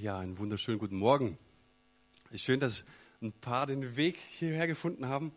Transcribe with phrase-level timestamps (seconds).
[0.00, 1.36] Ja, einen wunderschönen guten Morgen.
[2.34, 2.86] Schön, dass
[3.20, 5.30] ein paar den Weg hierher gefunden haben.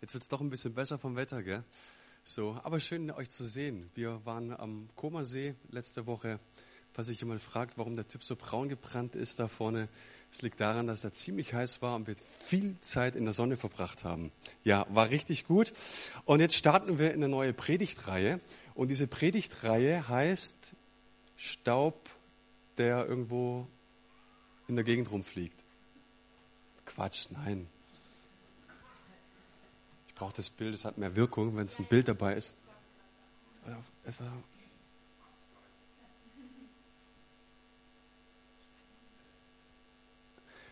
[0.00, 1.64] Jetzt wird es doch ein bisschen besser vom Wetter, gell?
[2.22, 3.90] So, aber schön, euch zu sehen.
[3.96, 6.38] Wir waren am Komersee letzte Woche.
[6.92, 9.88] Falls sich jemand fragt, warum der Typ so braun gebrannt ist da vorne,
[10.30, 12.14] es liegt daran, dass er ziemlich heiß war und wir
[12.46, 14.30] viel Zeit in der Sonne verbracht haben.
[14.62, 15.72] Ja, war richtig gut.
[16.26, 18.38] Und jetzt starten wir in eine neue Predigtreihe.
[18.74, 20.74] Und diese Predigtreihe heißt
[21.36, 22.08] Staub
[22.78, 23.66] der irgendwo
[24.68, 25.62] in der Gegend rumfliegt.
[26.86, 27.68] Quatsch, nein.
[30.06, 32.54] Ich brauche das Bild, es hat mehr Wirkung, wenn es ein Bild dabei ist.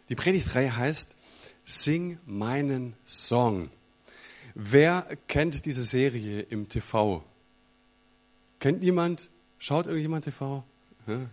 [0.08, 1.16] Die Predigtreihe heißt
[1.64, 3.70] Sing meinen Song.
[4.54, 7.24] Wer kennt diese Serie im TV?
[8.58, 9.30] Kennt niemand?
[9.58, 10.64] Schaut irgendjemand TV?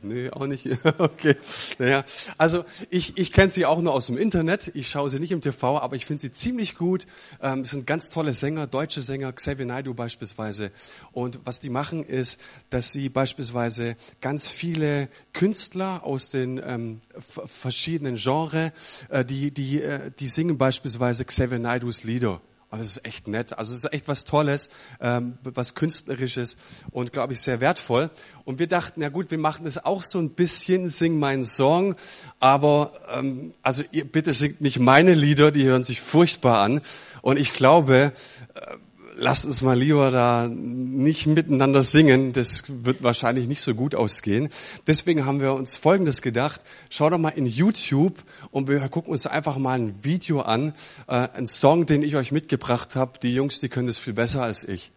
[0.02, 0.67] Nee, auch nicht.
[0.98, 1.36] Okay.
[1.77, 2.04] Naja,
[2.38, 4.72] also ich, ich kenne sie auch nur aus dem Internet.
[4.73, 7.06] Ich schaue sie nicht im TV, aber ich finde sie ziemlich gut.
[7.42, 10.72] Ähm, es sind ganz tolle Sänger, deutsche Sänger, Xavier Naidoo beispielsweise.
[11.11, 17.02] Und was die machen ist, dass sie beispielsweise ganz viele Künstler aus den ähm,
[17.45, 18.72] verschiedenen Genres,
[19.09, 22.41] äh, die, die, äh, die singen beispielsweise Xavier Naidoos Lieder.
[22.69, 23.57] Und das ist echt nett.
[23.57, 26.57] Also es ist echt was Tolles, ähm, was Künstlerisches
[26.91, 28.09] und, glaube ich, sehr wertvoll.
[28.43, 31.95] Und wir dachten, ja gut, wir machen das auch so ein bisschen, sing meinen Song,
[32.39, 36.81] aber ähm, also ihr bitte singt nicht meine Lieder, die hören sich furchtbar an.
[37.21, 38.11] Und ich glaube,
[38.55, 38.77] äh,
[39.17, 42.33] lasst uns mal lieber da nicht miteinander singen.
[42.33, 44.49] Das wird wahrscheinlich nicht so gut ausgehen.
[44.85, 46.61] Deswegen haben wir uns Folgendes gedacht.
[46.89, 50.73] Schau doch mal in YouTube und wir gucken uns einfach mal ein Video an.
[51.07, 53.19] Äh, ein Song, den ich euch mitgebracht habe.
[53.21, 54.91] Die Jungs, die können das viel besser als ich.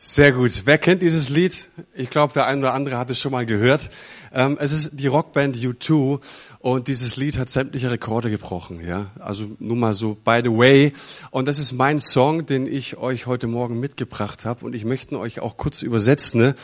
[0.00, 0.62] Sehr gut.
[0.64, 1.70] Wer kennt dieses Lied?
[1.92, 3.90] Ich glaube, der eine oder andere hat es schon mal gehört.
[4.32, 6.20] Ähm, es ist die Rockband U2
[6.60, 8.78] und dieses Lied hat sämtliche Rekorde gebrochen.
[8.86, 10.92] Ja, also nur mal so by the way.
[11.32, 15.18] Und das ist mein Song, den ich euch heute Morgen mitgebracht habe und ich möchte
[15.18, 16.54] euch auch kurz übersetzen, ne?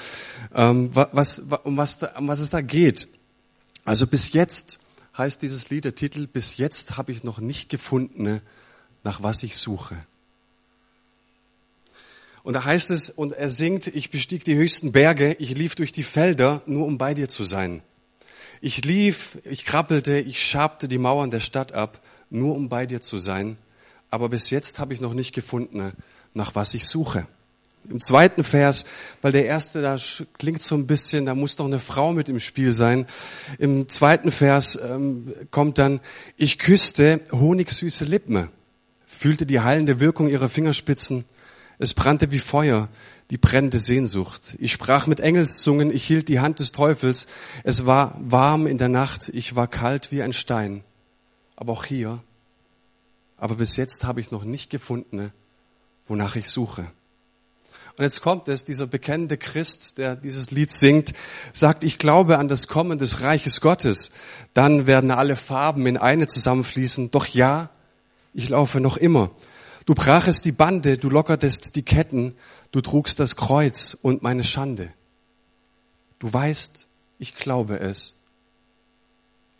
[0.54, 3.08] ähm, was, um, was da, um was es da geht.
[3.84, 4.78] Also bis jetzt
[5.18, 6.28] heißt dieses Lied der Titel.
[6.28, 8.42] Bis jetzt habe ich noch nicht gefunden, ne,
[9.02, 9.96] nach was ich suche.
[12.44, 15.92] Und da heißt es, und er singt, ich bestieg die höchsten Berge, ich lief durch
[15.92, 17.82] die Felder, nur um bei dir zu sein.
[18.60, 23.00] Ich lief, ich krabbelte, ich schabte die Mauern der Stadt ab, nur um bei dir
[23.00, 23.56] zu sein.
[24.10, 25.92] Aber bis jetzt habe ich noch nicht gefunden,
[26.34, 27.26] nach was ich suche.
[27.88, 28.84] Im zweiten Vers,
[29.22, 29.96] weil der erste, da
[30.36, 33.06] klingt so ein bisschen, da muss doch eine Frau mit im Spiel sein.
[33.58, 36.00] Im zweiten Vers ähm, kommt dann,
[36.36, 38.48] ich küsste honigsüße Lippen,
[39.06, 41.24] fühlte die heilende Wirkung ihrer Fingerspitzen,
[41.84, 42.88] es brannte wie Feuer,
[43.30, 44.56] die brennende Sehnsucht.
[44.58, 47.26] Ich sprach mit Engelszungen, ich hielt die Hand des Teufels.
[47.62, 50.82] Es war warm in der Nacht, ich war kalt wie ein Stein.
[51.56, 52.20] Aber auch hier,
[53.36, 55.30] aber bis jetzt habe ich noch nicht gefunden,
[56.08, 56.90] wonach ich suche.
[57.96, 61.12] Und jetzt kommt es, dieser bekennende Christ, der dieses Lied singt,
[61.52, 64.10] sagt, ich glaube an das Kommen des Reiches Gottes.
[64.52, 67.12] Dann werden alle Farben in eine zusammenfließen.
[67.12, 67.70] Doch ja,
[68.32, 69.30] ich laufe noch immer
[69.84, 72.34] Du brachest die Bande, du lockertest die Ketten,
[72.72, 74.92] du trugst das Kreuz und meine Schande.
[76.18, 78.14] Du weißt, ich glaube es,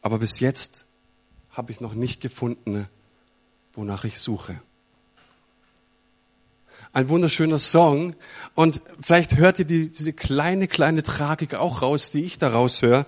[0.00, 0.86] aber bis jetzt
[1.50, 2.88] habe ich noch nicht gefunden,
[3.74, 4.60] wonach ich suche.
[6.92, 8.14] Ein wunderschöner Song
[8.54, 13.04] und vielleicht hört ihr die, diese kleine, kleine Tragik auch raus, die ich daraus höre.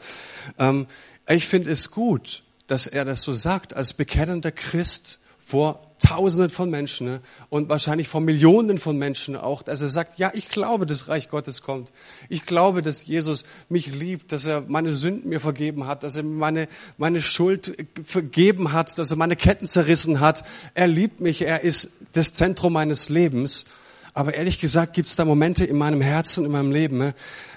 [0.58, 0.86] Ähm,
[1.28, 6.70] ich finde es gut, dass er das so sagt, als bekennender Christ vor Tausenden von
[6.70, 7.20] Menschen ne?
[7.50, 11.28] und wahrscheinlich vor Millionen von Menschen auch, dass er sagt, ja, ich glaube, das Reich
[11.28, 11.92] Gottes kommt.
[12.28, 16.24] Ich glaube, dass Jesus mich liebt, dass er meine Sünden mir vergeben hat, dass er
[16.24, 16.66] meine,
[16.98, 20.44] meine Schuld vergeben hat, dass er meine Ketten zerrissen hat.
[20.74, 23.66] Er liebt mich, er ist das Zentrum meines Lebens.
[24.14, 27.14] Aber ehrlich gesagt gibt es da Momente in meinem Herzen, in meinem Leben, ne?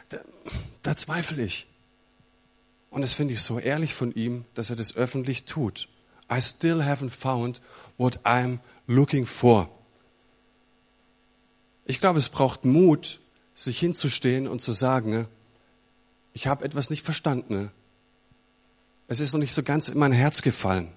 [0.10, 0.18] da,
[0.84, 1.68] da zweifle ich.
[2.92, 5.90] Und das finde ich so ehrlich von ihm, dass er das öffentlich tut.
[6.30, 7.62] I still haven't found
[7.98, 9.70] what I'm looking for.
[11.86, 13.20] Ich glaube, es braucht Mut,
[13.56, 15.28] sich hinzustehen und zu sagen,
[16.34, 17.72] ich habe etwas nicht verstanden.
[19.08, 20.94] Es ist noch nicht so ganz in mein Herz gefallen.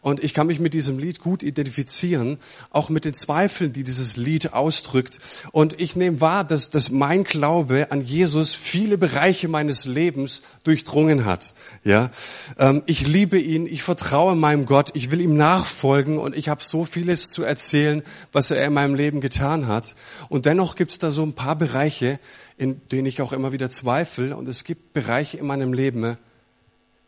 [0.00, 2.38] Und ich kann mich mit diesem Lied gut identifizieren,
[2.70, 5.20] auch mit den Zweifeln, die dieses Lied ausdrückt.
[5.52, 11.24] Und ich nehme wahr, dass, dass mein Glaube an Jesus viele Bereiche meines Lebens durchdrungen
[11.24, 11.54] hat.
[11.84, 12.10] Ja,
[12.58, 16.64] ähm, ich liebe ihn, ich vertraue meinem Gott, ich will ihm nachfolgen und ich habe
[16.64, 18.02] so vieles zu erzählen,
[18.32, 19.94] was er in meinem Leben getan hat.
[20.28, 22.18] Und dennoch gibt es da so ein paar Bereiche,
[22.56, 24.36] in denen ich auch immer wieder zweifle.
[24.36, 26.16] Und es gibt Bereiche in meinem Leben,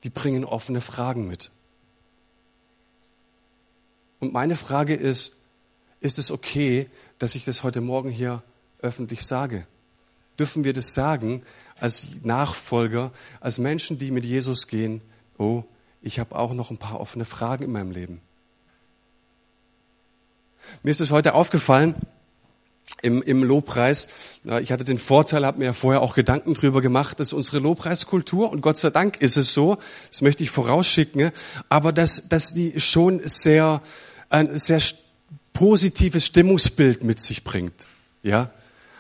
[0.03, 1.51] die bringen offene Fragen mit.
[4.19, 5.37] Und meine Frage ist,
[6.01, 8.43] ist es okay, dass ich das heute Morgen hier
[8.81, 9.67] öffentlich sage?
[10.39, 11.43] Dürfen wir das sagen
[11.79, 15.01] als Nachfolger, als Menschen, die mit Jesus gehen?
[15.39, 15.65] Oh,
[16.03, 18.21] ich habe auch noch ein paar offene Fragen in meinem Leben.
[20.83, 21.95] Mir ist es heute aufgefallen,
[23.03, 24.09] im, im Lobpreis.
[24.61, 28.51] Ich hatte den Vorteil, habe mir ja vorher auch Gedanken drüber gemacht, dass unsere Lobpreiskultur,
[28.51, 29.79] und Gott sei Dank ist es so,
[30.11, 31.31] das möchte ich vorausschicken,
[31.69, 33.83] aber dass, dass die schon sehr,
[34.37, 34.81] ein sehr
[35.53, 37.87] positives Stimmungsbild mit sich bringt.
[38.23, 38.51] Ja,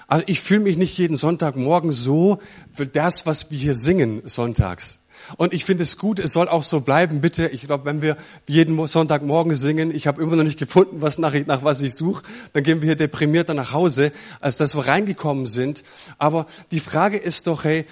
[0.06, 2.40] also ich fühle mich nicht jeden Sonntagmorgen so
[2.72, 5.00] für das, was wir hier singen sonntags.
[5.36, 7.48] Und ich finde es gut, es soll auch so bleiben, bitte.
[7.48, 8.16] Ich glaube, wenn wir
[8.46, 12.22] jeden Sonntagmorgen singen, ich habe immer noch nicht gefunden, was nach, nach was ich suche,
[12.52, 15.82] dann gehen wir hier deprimierter nach Hause, als dass wir reingekommen sind.
[16.18, 17.86] Aber die Frage ist doch, hey,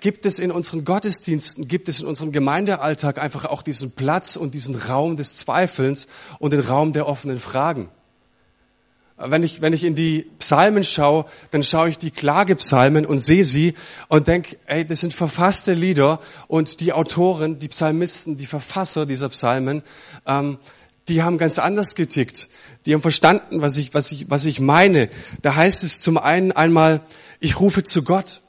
[0.00, 4.54] gibt es in unseren Gottesdiensten, gibt es in unserem Gemeindealltag einfach auch diesen Platz und
[4.54, 7.88] diesen Raum des Zweifelns und den Raum der offenen Fragen?
[9.16, 13.44] Wenn ich, wenn ich in die Psalmen schaue, dann schaue ich die Klagepsalmen und sehe
[13.44, 13.74] sie
[14.08, 19.28] und denke, ey, das sind verfasste Lieder und die Autoren, die Psalmisten, die Verfasser dieser
[19.28, 19.82] Psalmen,
[20.26, 20.58] ähm,
[21.06, 22.48] die haben ganz anders getickt.
[22.86, 25.08] Die haben verstanden, was ich, was ich, was ich meine.
[25.42, 27.00] Da heißt es zum einen einmal,
[27.40, 28.40] ich rufe zu Gott.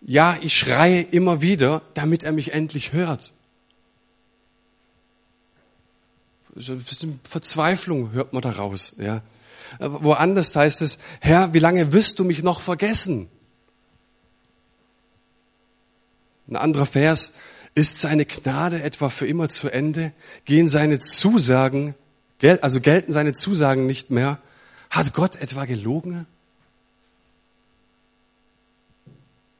[0.00, 3.32] Ja, ich schreie immer wieder, damit er mich endlich hört.
[6.56, 9.20] So ein bisschen Verzweiflung hört man daraus, ja.
[9.78, 13.28] Woanders heißt es, Herr, wie lange wirst du mich noch vergessen?
[16.48, 17.32] Ein anderer Vers,
[17.74, 20.12] ist seine Gnade etwa für immer zu Ende?
[20.44, 21.94] Gehen seine Zusagen,
[22.60, 24.38] also gelten seine Zusagen nicht mehr?
[24.90, 26.26] Hat Gott etwa gelogen?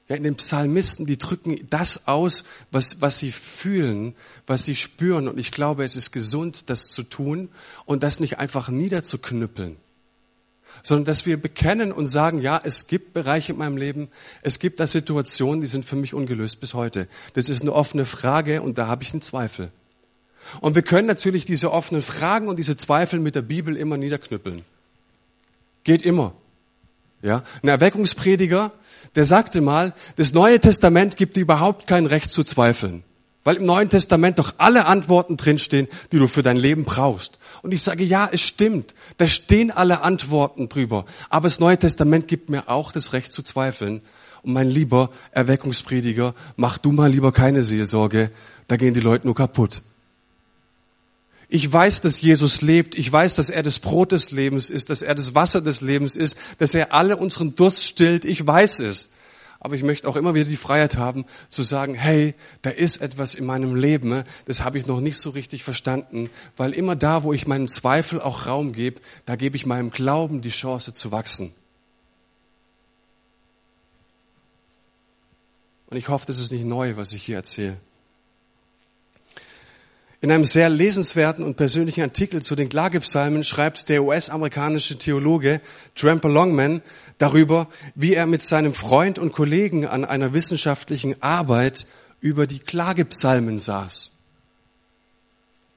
[0.08, 2.42] Ja, in den Psalmisten, die drücken das aus,
[2.72, 5.28] was, was sie fühlen, was sie spüren.
[5.28, 7.48] Und ich glaube, es ist gesund, das zu tun
[7.84, 9.76] und das nicht einfach niederzuknüppeln
[10.82, 14.08] sondern dass wir bekennen und sagen, ja, es gibt Bereiche in meinem Leben,
[14.42, 17.08] es gibt da Situationen, die sind für mich ungelöst bis heute.
[17.34, 19.70] Das ist eine offene Frage und da habe ich einen Zweifel.
[20.60, 24.64] Und wir können natürlich diese offenen Fragen und diese Zweifel mit der Bibel immer niederknüppeln.
[25.84, 26.34] Geht immer.
[27.22, 28.72] Ja, ein Erweckungsprediger,
[29.14, 33.04] der sagte mal, das Neue Testament gibt überhaupt kein Recht zu zweifeln.
[33.42, 37.38] Weil im Neuen Testament doch alle Antworten drinstehen, die du für dein Leben brauchst.
[37.62, 38.94] Und ich sage, ja, es stimmt.
[39.16, 41.06] Da stehen alle Antworten drüber.
[41.30, 44.02] Aber das Neue Testament gibt mir auch das Recht zu zweifeln.
[44.42, 48.30] Und mein lieber Erweckungsprediger, mach du mal lieber keine Seelsorge.
[48.68, 49.82] Da gehen die Leute nur kaputt.
[51.48, 52.96] Ich weiß, dass Jesus lebt.
[52.96, 56.14] Ich weiß, dass er das Brot des Lebens ist, dass er das Wasser des Lebens
[56.14, 58.24] ist, dass er alle unseren Durst stillt.
[58.26, 59.08] Ich weiß es
[59.60, 63.34] aber ich möchte auch immer wieder die Freiheit haben zu sagen, hey, da ist etwas
[63.34, 67.34] in meinem Leben, das habe ich noch nicht so richtig verstanden, weil immer da, wo
[67.34, 71.52] ich meinem Zweifel auch Raum gebe, da gebe ich meinem Glauben die Chance zu wachsen.
[75.88, 77.76] Und ich hoffe, das ist nicht neu, was ich hier erzähle.
[80.22, 85.62] In einem sehr lesenswerten und persönlichen Artikel zu den Klagepsalmen schreibt der US-amerikanische Theologe
[85.94, 86.82] Tramper Longman
[87.20, 91.86] darüber, wie er mit seinem Freund und Kollegen an einer wissenschaftlichen Arbeit
[92.20, 94.10] über die Klagepsalmen saß.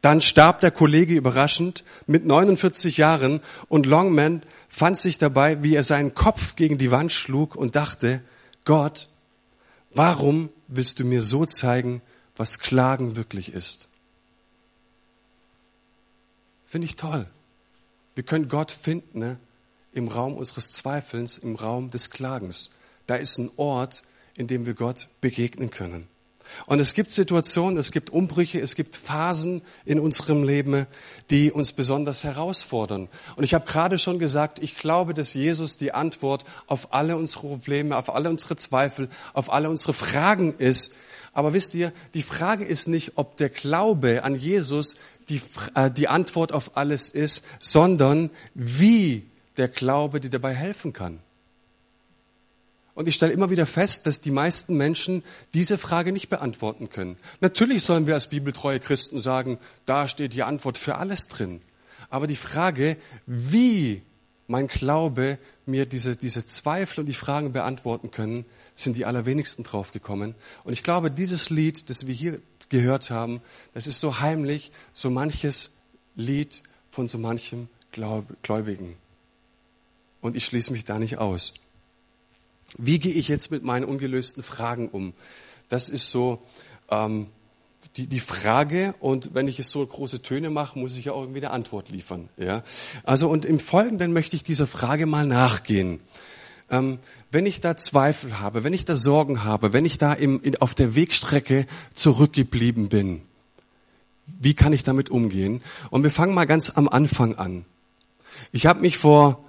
[0.01, 5.83] Dann starb der Kollege überraschend mit 49 Jahren und Longman fand sich dabei, wie er
[5.83, 8.21] seinen Kopf gegen die Wand schlug und dachte,
[8.65, 9.09] Gott,
[9.91, 12.01] warum willst du mir so zeigen,
[12.35, 13.89] was Klagen wirklich ist?
[16.65, 17.27] Finde ich toll.
[18.15, 19.37] Wir können Gott finden ne?
[19.93, 22.69] Im Raum unseres Zweifelns, im Raum des Klagens.
[23.07, 24.03] Da ist ein Ort,
[24.35, 26.07] in dem wir Gott begegnen können.
[26.65, 30.85] Und es gibt Situationen, es gibt Umbrüche, es gibt Phasen in unserem Leben,
[31.29, 33.07] die uns besonders herausfordern.
[33.35, 37.47] Und ich habe gerade schon gesagt, ich glaube, dass Jesus die Antwort auf alle unsere
[37.47, 40.93] Probleme, auf alle unsere Zweifel, auf alle unsere Fragen ist.
[41.33, 44.95] Aber wisst ihr, die Frage ist nicht, ob der Glaube an Jesus
[45.29, 45.41] die,
[45.73, 49.23] äh, die Antwort auf alles ist, sondern wie
[49.57, 51.19] der Glaube dir dabei helfen kann.
[52.95, 57.17] Und ich stelle immer wieder fest, dass die meisten Menschen diese Frage nicht beantworten können.
[57.41, 61.61] Natürlich sollen wir als bibeltreue Christen sagen, da steht die Antwort für alles drin.
[62.09, 64.03] Aber die Frage, wie
[64.45, 68.45] mein Glaube mir diese, diese Zweifel und die Fragen beantworten können,
[68.75, 70.35] sind die allerwenigsten draufgekommen.
[70.63, 73.41] Und ich glaube, dieses Lied, das wir hier gehört haben,
[73.73, 75.71] das ist so heimlich, so manches
[76.15, 78.95] Lied von so manchem Gläubigen.
[80.23, 81.53] Und ich schließe mich da nicht aus.
[82.77, 85.13] Wie gehe ich jetzt mit meinen ungelösten Fragen um?
[85.67, 86.41] Das ist so,
[86.89, 87.27] ähm,
[87.97, 91.23] die, die Frage und wenn ich es so große Töne mache, muss ich ja auch
[91.23, 92.29] irgendwie eine Antwort liefern.
[92.37, 92.63] Ja?
[93.03, 95.99] Also und im Folgenden möchte ich dieser Frage mal nachgehen.
[96.71, 96.99] Ähm,
[97.29, 100.55] wenn ich da Zweifel habe, wenn ich da Sorgen habe, wenn ich da im, in,
[100.55, 103.23] auf der Wegstrecke zurückgeblieben bin,
[104.39, 105.61] wie kann ich damit umgehen?
[105.89, 107.65] Und wir fangen mal ganz am Anfang an.
[108.53, 109.43] Ich habe mich vor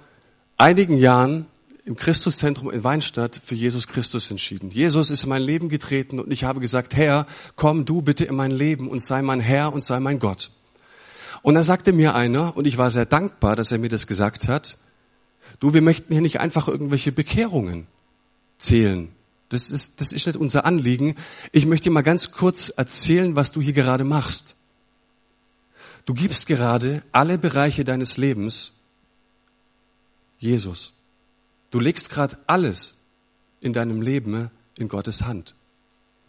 [0.57, 1.47] einigen Jahren
[1.85, 4.71] im Christuszentrum in Weinstadt für Jesus Christus entschieden.
[4.71, 8.35] Jesus ist in mein Leben getreten und ich habe gesagt, Herr, komm du bitte in
[8.35, 10.51] mein Leben und sei mein Herr und sei mein Gott.
[11.43, 14.47] Und dann sagte mir einer, und ich war sehr dankbar, dass er mir das gesagt
[14.47, 14.79] hat,
[15.59, 17.85] du, wir möchten hier nicht einfach irgendwelche Bekehrungen
[18.57, 19.09] zählen.
[19.49, 21.13] Das ist, das ist nicht unser Anliegen.
[21.51, 24.55] Ich möchte dir mal ganz kurz erzählen, was du hier gerade machst.
[26.07, 28.73] Du gibst gerade alle Bereiche deines Lebens
[30.45, 30.93] Jesus.
[31.71, 32.95] Du legst gerade alles
[33.59, 35.55] in deinem Leben in Gottes Hand.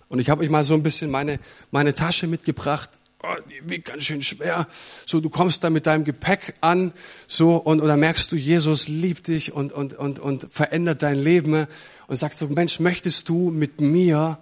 [0.08, 1.38] Und ich habe euch mal so ein bisschen meine,
[1.70, 2.90] meine Tasche mitgebracht.
[3.22, 4.68] Oh, die wiegt ganz schön schwer.
[5.04, 6.92] So, du kommst da mit deinem Gepäck an,
[7.26, 11.66] so, und, und merkst du, Jesus liebt dich und, und, und, und verändert dein Leben.
[12.06, 14.38] Und sagst so, Mensch, möchtest du mit mir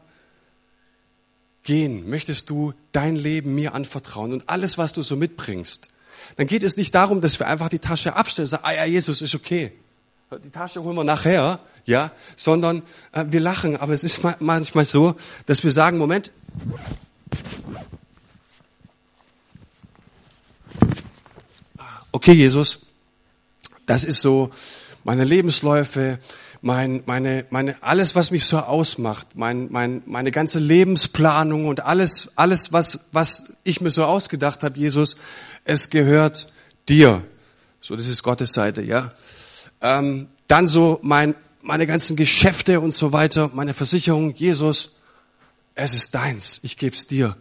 [1.63, 2.09] gehen?
[2.09, 4.33] Möchtest du dein Leben mir anvertrauen?
[4.33, 5.89] Und alles, was du so mitbringst,
[6.37, 9.23] dann geht es nicht darum, dass wir einfach die Tasche abstellen sagen, ah ja, Jesus
[9.23, 9.73] ist okay.
[10.43, 13.77] Die Tasche holen wir nachher, ja, sondern äh, wir lachen.
[13.77, 15.15] Aber es ist manchmal so,
[15.47, 16.33] dass wir sagen, Moment,
[22.11, 22.87] okay, Jesus,
[23.87, 24.51] das ist so
[25.05, 26.19] meine Lebensläufe,
[26.65, 32.33] mein, meine, meine, alles, was mich so ausmacht, mein, mein, meine ganze Lebensplanung und alles,
[32.37, 35.19] alles, was, was ich mir so ausgedacht habe, Jesus,
[35.65, 36.51] es gehört
[36.89, 37.23] dir.
[37.83, 39.13] So, das ist Gottes Seite, ja.
[39.83, 44.93] Ähm, dann so mein, meine ganzen Geschäfte und so weiter, meine Versicherung, Jesus,
[45.75, 47.37] es ist deins, ich geb's dir.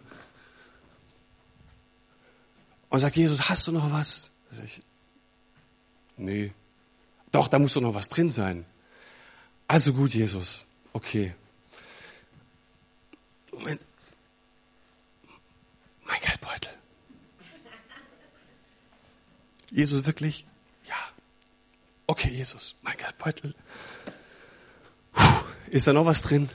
[2.90, 4.32] Und sagt Jesus, hast du noch was?
[4.62, 4.82] Ich,
[6.18, 6.52] nee.
[7.32, 8.66] Doch, da muss doch noch was drin sein.
[9.66, 10.66] Also gut, Jesus.
[10.92, 11.34] Okay.
[13.52, 13.80] Moment.
[16.04, 16.72] Mein Geldbeutel.
[19.70, 20.46] Jesus wirklich?
[20.86, 20.94] Ja.
[22.06, 23.54] Okay, Jesus, mein Geldbeutel.
[25.12, 26.48] Puh, ist da noch was drin?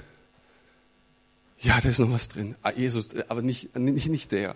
[1.59, 2.55] Ja, da ist noch was drin.
[2.61, 4.55] Ah, Jesus, aber nicht, nicht, nicht der.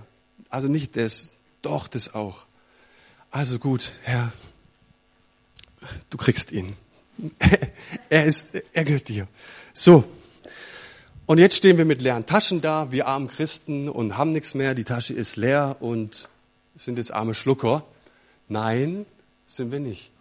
[0.50, 1.34] Also nicht das.
[1.62, 2.46] Doch, das auch.
[3.32, 4.32] Also gut, Herr,
[6.10, 6.76] du kriegst ihn.
[8.10, 9.28] er ist, er gehört dir.
[9.74, 10.04] So.
[11.26, 14.74] Und jetzt stehen wir mit leeren Taschen da, wir armen Christen und haben nichts mehr.
[14.74, 16.28] Die Tasche ist leer und
[16.76, 17.86] sind jetzt arme Schlucker.
[18.50, 19.06] Nein,
[19.48, 20.12] sind wir nicht.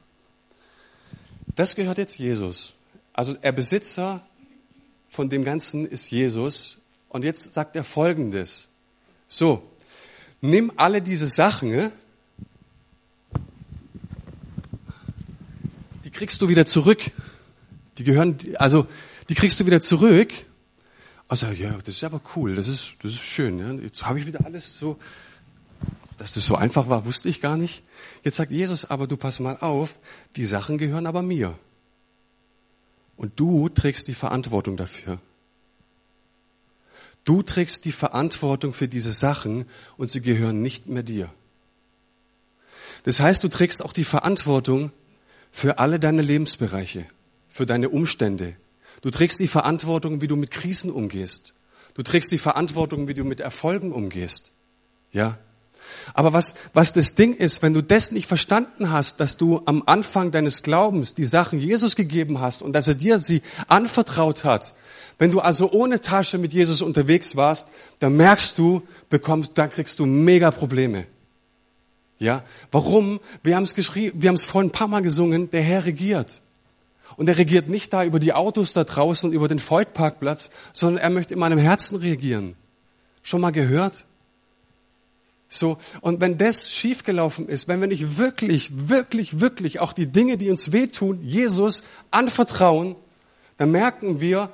[1.56, 2.75] Das gehört jetzt Jesus.
[3.12, 4.25] Also der Besitzer
[5.11, 6.78] von dem Ganzen ist Jesus.
[7.08, 8.68] Und jetzt sagt er Folgendes.
[9.28, 9.62] So,
[10.40, 11.90] nimm alle diese Sachen,
[16.23, 17.11] kriegst du wieder zurück.
[17.99, 18.87] Die gehören, also
[19.29, 20.33] die kriegst du wieder zurück.
[21.26, 23.59] Also ja, das ist aber cool, das ist, das ist schön.
[23.59, 23.73] Ja.
[23.73, 24.99] Jetzt habe ich wieder alles so,
[26.19, 27.83] dass das so einfach war, wusste ich gar nicht.
[28.23, 29.99] Jetzt sagt Jesus, aber du pass mal auf,
[30.37, 31.59] die Sachen gehören aber mir.
[33.17, 35.19] Und du trägst die Verantwortung dafür.
[37.25, 39.64] Du trägst die Verantwortung für diese Sachen
[39.97, 41.35] und sie gehören nicht mehr dir.
[43.02, 44.93] Das heißt, du trägst auch die Verantwortung
[45.52, 47.04] für alle deine Lebensbereiche,
[47.49, 48.56] für deine Umstände.
[49.02, 51.54] Du trägst die Verantwortung, wie du mit Krisen umgehst.
[51.94, 54.52] Du trägst die Verantwortung, wie du mit Erfolgen umgehst.
[55.12, 55.38] Ja.
[56.14, 59.82] Aber was, was das Ding ist, wenn du das nicht verstanden hast, dass du am
[59.87, 64.75] Anfang deines Glaubens die Sachen Jesus gegeben hast und dass er dir sie anvertraut hat,
[65.18, 67.68] wenn du also ohne Tasche mit Jesus unterwegs warst,
[67.99, 71.06] dann merkst du, bekommst, dann kriegst du mega Probleme.
[72.23, 73.19] Ja, warum?
[73.43, 76.41] Wir haben es geschrieben, wir haben es vorhin ein paar Mal gesungen, der Herr regiert.
[77.17, 81.02] Und er regiert nicht da über die Autos da draußen und über den Freud-Parkplatz, sondern
[81.02, 82.55] er möchte in meinem Herzen regieren.
[83.25, 84.07] Schon mal gehört?
[85.49, 90.38] So, und wenn das schiefgelaufen ist, wenn wir nicht wirklich, wirklich, wirklich auch die Dinge,
[90.38, 92.95] die uns wehtun, Jesus anvertrauen,
[93.57, 94.49] dann merken wir,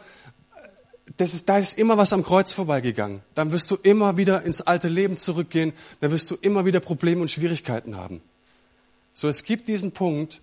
[1.17, 3.21] das ist, da ist immer was am Kreuz vorbeigegangen.
[3.35, 5.73] Dann wirst du immer wieder ins alte Leben zurückgehen.
[6.01, 8.21] Dann wirst du immer wieder Probleme und Schwierigkeiten haben.
[9.15, 10.43] So, es gibt diesen Punkt,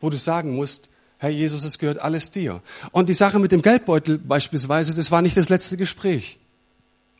[0.00, 2.62] wo du sagen musst, Herr Jesus, es gehört alles dir.
[2.92, 6.38] Und die Sache mit dem Geldbeutel beispielsweise, das war nicht das letzte Gespräch.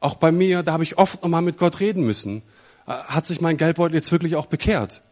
[0.00, 2.42] Auch bei mir, da habe ich oft nochmal mit Gott reden müssen.
[2.86, 5.02] Äh, hat sich mein Geldbeutel jetzt wirklich auch bekehrt?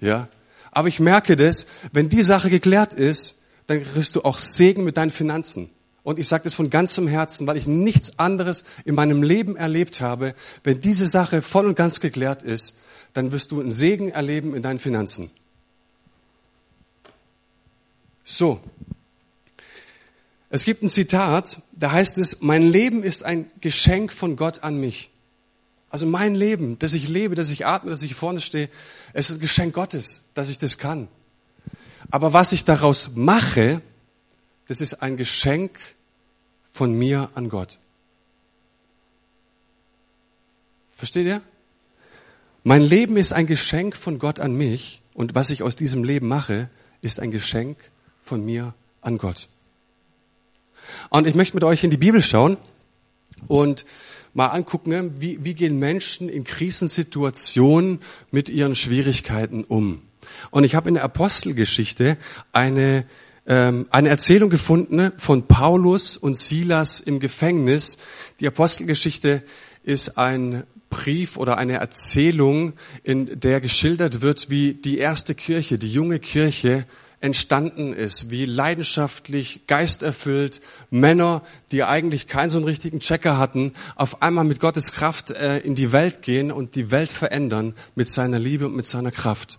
[0.00, 0.28] Ja.
[0.72, 3.36] Aber ich merke das, wenn die Sache geklärt ist,
[3.68, 5.70] dann kriegst du auch Segen mit deinen Finanzen.
[6.02, 10.00] Und ich sage das von ganzem Herzen, weil ich nichts anderes in meinem Leben erlebt
[10.00, 10.34] habe.
[10.64, 12.74] Wenn diese Sache voll und ganz geklärt ist,
[13.12, 15.30] dann wirst du einen Segen erleben in deinen Finanzen.
[18.24, 18.60] So.
[20.48, 24.80] Es gibt ein Zitat, da heißt es, mein Leben ist ein Geschenk von Gott an
[24.80, 25.10] mich.
[25.90, 28.68] Also mein Leben, dass ich lebe, dass ich atme, dass ich vorne stehe,
[29.12, 31.08] es ist ein Geschenk Gottes, dass ich das kann.
[32.10, 33.82] Aber was ich daraus mache,
[34.70, 35.80] das ist ein Geschenk
[36.70, 37.80] von mir an Gott.
[40.94, 41.42] Versteht ihr?
[42.62, 46.28] Mein Leben ist ein Geschenk von Gott an mich und was ich aus diesem Leben
[46.28, 47.78] mache, ist ein Geschenk
[48.22, 49.48] von mir an Gott.
[51.08, 52.56] Und ich möchte mit euch in die Bibel schauen
[53.48, 53.84] und
[54.34, 57.98] mal angucken, wie, wie gehen Menschen in Krisensituationen
[58.30, 60.00] mit ihren Schwierigkeiten um.
[60.52, 62.16] Und ich habe in der Apostelgeschichte
[62.52, 63.04] eine,
[63.46, 67.98] eine Erzählung gefunden von Paulus und Silas im Gefängnis.
[68.38, 69.42] Die Apostelgeschichte
[69.82, 75.90] ist ein Brief oder eine Erzählung, in der geschildert wird, wie die erste Kirche, die
[75.90, 76.84] junge Kirche
[77.20, 84.22] entstanden ist, wie leidenschaftlich, geisterfüllt Männer, die eigentlich keinen so einen richtigen Checker hatten, auf
[84.22, 88.38] einmal mit Gottes Kraft äh, in die Welt gehen und die Welt verändern mit seiner
[88.38, 89.58] Liebe und mit seiner Kraft.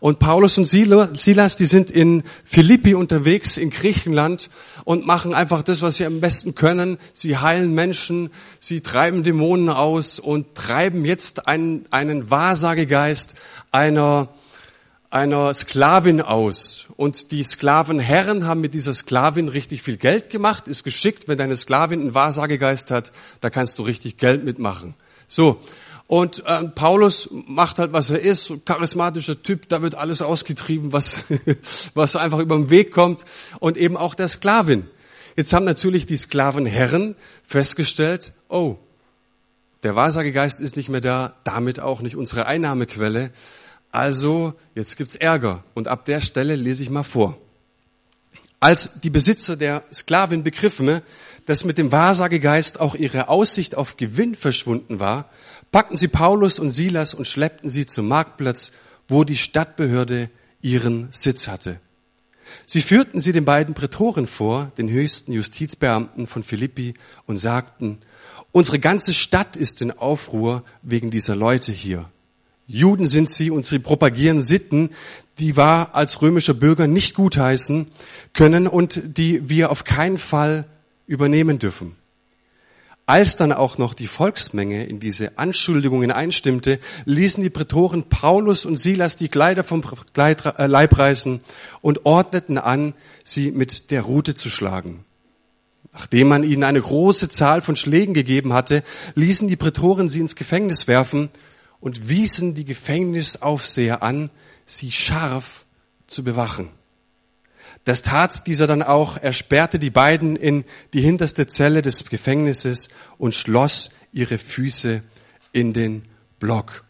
[0.00, 4.50] Und Paulus und Silas, die sind in Philippi unterwegs in Griechenland
[4.84, 6.98] und machen einfach das, was sie am besten können.
[7.14, 8.28] Sie heilen Menschen,
[8.60, 13.34] sie treiben Dämonen aus und treiben jetzt einen, einen Wahrsagegeist
[13.70, 14.28] einer
[15.10, 16.86] einer Sklavin aus.
[16.96, 20.68] Und die Sklavenherren haben mit dieser Sklavin richtig viel Geld gemacht.
[20.68, 24.94] Ist geschickt, wenn deine Sklavin einen Wahrsagegeist hat, da kannst du richtig Geld mitmachen.
[25.26, 25.60] So.
[26.06, 31.24] Und äh, Paulus macht halt, was er ist, charismatischer Typ, da wird alles ausgetrieben, was,
[31.94, 33.24] was einfach über den Weg kommt.
[33.60, 34.88] Und eben auch der Sklavin.
[35.36, 38.76] Jetzt haben natürlich die Sklavenherren festgestellt, oh,
[39.84, 43.30] der Wahrsagegeist ist nicht mehr da, damit auch nicht unsere Einnahmequelle.
[43.90, 45.64] Also, jetzt gibt's Ärger.
[45.74, 47.38] Und ab der Stelle lese ich mal vor.
[48.60, 51.00] Als die Besitzer der Sklavin begriffen,
[51.46, 55.30] dass mit dem Wahrsagegeist auch ihre Aussicht auf Gewinn verschwunden war,
[55.70, 58.72] packten sie Paulus und Silas und schleppten sie zum Marktplatz,
[59.06, 60.28] wo die Stadtbehörde
[60.60, 61.80] ihren Sitz hatte.
[62.66, 66.94] Sie führten sie den beiden Prätoren vor, den höchsten Justizbeamten von Philippi,
[67.26, 67.98] und sagten,
[68.52, 72.10] unsere ganze Stadt ist in Aufruhr wegen dieser Leute hier.
[72.70, 74.90] Juden sind sie und sie propagieren Sitten,
[75.38, 77.88] die wir als römischer Bürger nicht gutheißen
[78.34, 80.66] können und die wir auf keinen Fall
[81.06, 81.96] übernehmen dürfen.
[83.06, 88.76] Als dann auch noch die Volksmenge in diese Anschuldigungen einstimmte, ließen die Prätoren Paulus und
[88.76, 89.82] Silas die Kleider vom
[90.18, 91.40] äh, Leib reißen
[91.80, 92.92] und ordneten an,
[93.24, 95.06] sie mit der Rute zu schlagen.
[95.94, 98.82] Nachdem man ihnen eine große Zahl von Schlägen gegeben hatte,
[99.14, 101.30] ließen die Prätoren sie ins Gefängnis werfen
[101.80, 104.30] und wiesen die Gefängnisaufseher an,
[104.66, 105.64] sie scharf
[106.06, 106.70] zu bewachen.
[107.84, 109.16] Das tat dieser dann auch.
[109.16, 115.02] Er sperrte die beiden in die hinterste Zelle des Gefängnisses und schloss ihre Füße
[115.52, 116.02] in den
[116.38, 116.84] Block.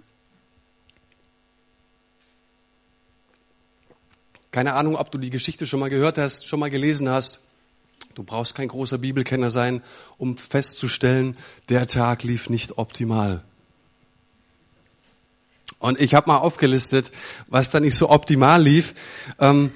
[4.51, 7.41] Keine Ahnung, ob du die Geschichte schon mal gehört hast, schon mal gelesen hast.
[8.15, 9.83] Du brauchst kein großer Bibelkenner sein,
[10.17, 11.37] um festzustellen,
[11.69, 13.45] der Tag lief nicht optimal.
[15.79, 17.13] Und ich habe mal aufgelistet,
[17.47, 18.95] was da nicht so optimal lief.
[19.39, 19.73] Ähm,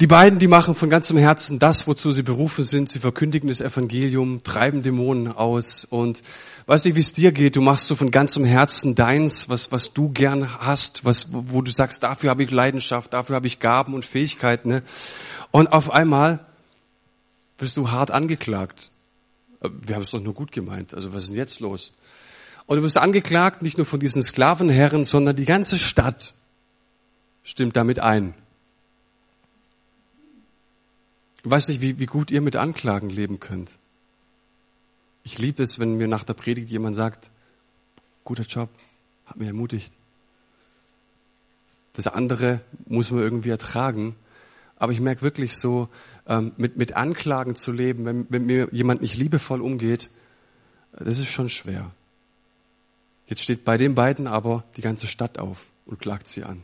[0.00, 2.88] die beiden, die machen von ganzem Herzen das, wozu sie berufen sind.
[2.88, 5.84] Sie verkündigen das Evangelium, treiben Dämonen aus.
[5.84, 6.20] Und
[6.66, 7.54] weißt du, wie es dir geht?
[7.54, 11.70] Du machst so von ganzem Herzen deins, was, was du gern hast, was, wo du
[11.70, 14.68] sagst, dafür habe ich Leidenschaft, dafür habe ich Gaben und Fähigkeiten.
[14.68, 14.82] Ne?
[15.52, 16.44] Und auf einmal
[17.58, 18.90] wirst du hart angeklagt.
[19.60, 20.92] Äh, wir haben es doch nur gut gemeint.
[20.92, 21.92] Also was ist denn jetzt los?
[22.66, 26.34] Und du wirst angeklagt, nicht nur von diesen Sklavenherren, sondern die ganze Stadt
[27.42, 28.34] stimmt damit ein.
[31.44, 33.70] Ich weiß nicht, wie, wie gut ihr mit Anklagen leben könnt.
[35.24, 37.30] Ich liebe es, wenn mir nach der Predigt jemand sagt,
[38.24, 38.70] guter Job,
[39.26, 39.92] hat mir ermutigt.
[41.92, 44.16] Das andere muss man irgendwie ertragen.
[44.76, 45.88] Aber ich merke wirklich so,
[46.26, 50.10] ähm, mit, mit Anklagen zu leben, wenn, wenn mir jemand nicht liebevoll umgeht,
[50.92, 51.90] das ist schon schwer.
[53.26, 56.62] Jetzt steht bei den beiden aber die ganze Stadt auf und klagt sie an.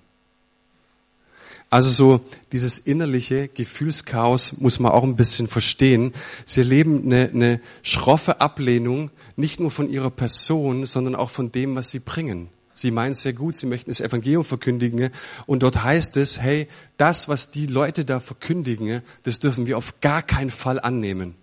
[1.73, 2.21] Also so
[2.51, 6.13] dieses innerliche Gefühlschaos muss man auch ein bisschen verstehen.
[6.45, 11.77] Sie erleben eine, eine schroffe Ablehnung, nicht nur von ihrer Person, sondern auch von dem,
[11.77, 12.49] was sie bringen.
[12.75, 15.11] Sie meinen sehr gut, sie möchten das Evangelium verkündigen.
[15.47, 20.01] Und dort heißt es, hey, das, was die Leute da verkündigen, das dürfen wir auf
[20.01, 21.37] gar keinen Fall annehmen.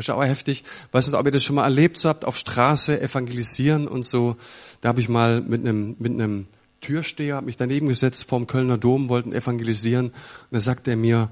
[0.00, 0.64] Das ist auch heftig.
[0.92, 4.36] Weißt du, ob ihr das schon mal erlebt habt, auf Straße evangelisieren und so.
[4.80, 6.46] Da habe ich mal mit einem, mit einem
[6.80, 10.06] Türsteher, hab mich daneben gesetzt vorm Kölner Dom, wollten evangelisieren.
[10.06, 10.14] Und
[10.50, 11.28] da sagt er mir,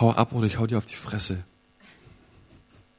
[0.00, 1.44] hau ab oder ich hau dir auf die Fresse.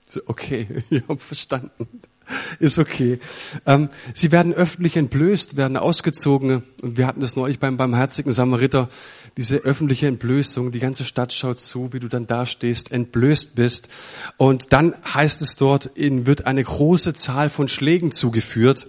[0.07, 1.87] So, okay, ich habe verstanden.
[2.59, 3.19] Ist okay.
[3.65, 6.63] Ähm, sie werden öffentlich entblößt, werden ausgezogen.
[6.81, 8.89] Und wir hatten das neulich beim barmherzigen Samariter,
[9.37, 10.71] diese öffentliche Entblößung.
[10.71, 13.89] Die ganze Stadt schaut zu, wie du dann da stehst, entblößt bist.
[14.37, 18.87] Und dann heißt es dort, ihnen wird eine große Zahl von Schlägen zugeführt.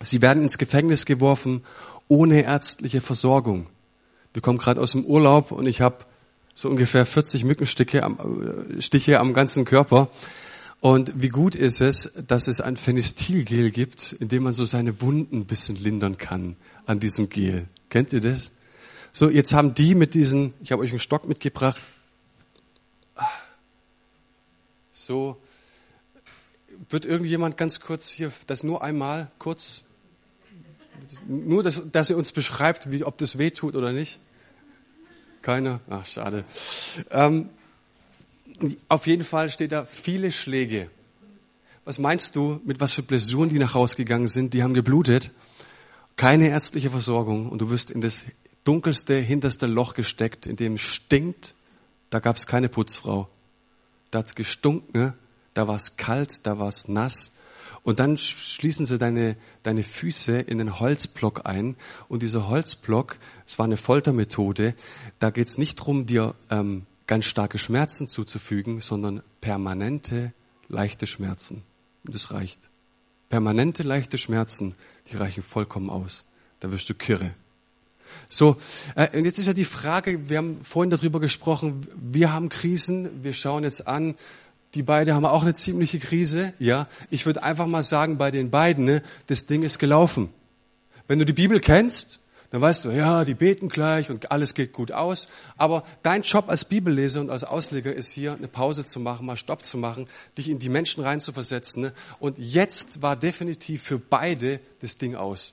[0.00, 1.62] Sie werden ins Gefängnis geworfen,
[2.06, 3.66] ohne ärztliche Versorgung.
[4.32, 5.98] Wir kommen gerade aus dem Urlaub und ich habe
[6.54, 10.08] so ungefähr 40 Mückenstiche am, äh, Stiche am ganzen Körper.
[10.80, 15.00] Und wie gut ist es, dass es ein Phenestilgel gibt, in dem man so seine
[15.00, 17.66] Wunden ein bisschen lindern kann an diesem Gel.
[17.88, 18.52] Kennt ihr das?
[19.12, 21.82] So, jetzt haben die mit diesen, ich habe euch einen Stock mitgebracht.
[24.92, 25.40] So,
[26.88, 29.82] wird irgendjemand ganz kurz hier, das nur einmal kurz,
[31.26, 34.20] nur, dass, dass ihr uns beschreibt, wie, ob das weh tut oder nicht?
[35.42, 35.80] Keiner?
[35.88, 36.44] Ach, schade.
[37.10, 37.48] Ähm,
[38.88, 40.90] auf jeden Fall steht da viele Schläge.
[41.84, 44.52] Was meinst du, mit was für Blessuren die nach Hause gegangen sind?
[44.52, 45.32] Die haben geblutet.
[46.16, 48.24] Keine ärztliche Versorgung und du wirst in das
[48.64, 51.54] dunkelste, hinterste Loch gesteckt, in dem stinkt.
[52.10, 53.28] Da gab es keine Putzfrau.
[54.10, 55.14] Da hat's gestunken,
[55.54, 57.32] da war es kalt, da war es nass.
[57.82, 61.76] Und dann schließen sie deine, deine Füße in einen Holzblock ein.
[62.08, 64.74] Und dieser Holzblock, es war eine Foltermethode,
[65.20, 70.32] da geht es nicht drum, dir ähm, ganz starke Schmerzen zuzufügen, sondern permanente,
[70.68, 71.64] leichte Schmerzen.
[72.04, 72.70] Und das reicht.
[73.28, 74.76] Permanente, leichte Schmerzen,
[75.10, 76.26] die reichen vollkommen aus.
[76.60, 77.32] Da wirst du kirre.
[78.28, 78.56] So,
[78.94, 83.22] äh, und jetzt ist ja die Frage, wir haben vorhin darüber gesprochen, wir haben Krisen,
[83.22, 84.14] wir schauen jetzt an,
[84.74, 86.52] die beiden haben auch eine ziemliche Krise.
[86.58, 90.28] Ja, ich würde einfach mal sagen, bei den beiden, ne, das Ding ist gelaufen.
[91.06, 94.72] Wenn du die Bibel kennst, dann weißt du, ja, die beten gleich und alles geht
[94.72, 95.28] gut aus.
[95.58, 99.36] Aber dein Job als Bibelleser und als Ausleger ist hier, eine Pause zu machen, mal
[99.36, 100.08] Stopp zu machen,
[100.38, 101.82] dich in die Menschen reinzuversetzen.
[101.82, 101.92] Ne?
[102.20, 105.52] Und jetzt war definitiv für beide das Ding aus.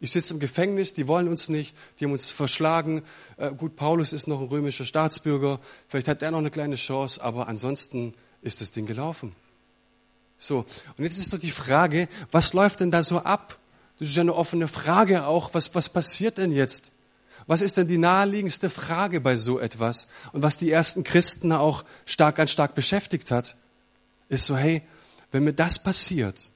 [0.00, 3.02] Ich sitze im Gefängnis, die wollen uns nicht, die haben uns verschlagen.
[3.38, 7.22] Äh, gut, Paulus ist noch ein römischer Staatsbürger, vielleicht hat er noch eine kleine Chance,
[7.22, 9.32] aber ansonsten ist das Ding gelaufen.
[10.38, 10.66] So,
[10.98, 13.58] und jetzt ist doch die Frage, was läuft denn da so ab?
[14.02, 16.90] Das ist ja eine offene Frage auch, was, was passiert denn jetzt?
[17.46, 20.08] Was ist denn die naheliegendste Frage bei so etwas?
[20.32, 23.54] Und was die ersten Christen auch stark, ganz stark beschäftigt hat,
[24.28, 24.82] ist so, hey,
[25.30, 26.50] wenn mir das passiert,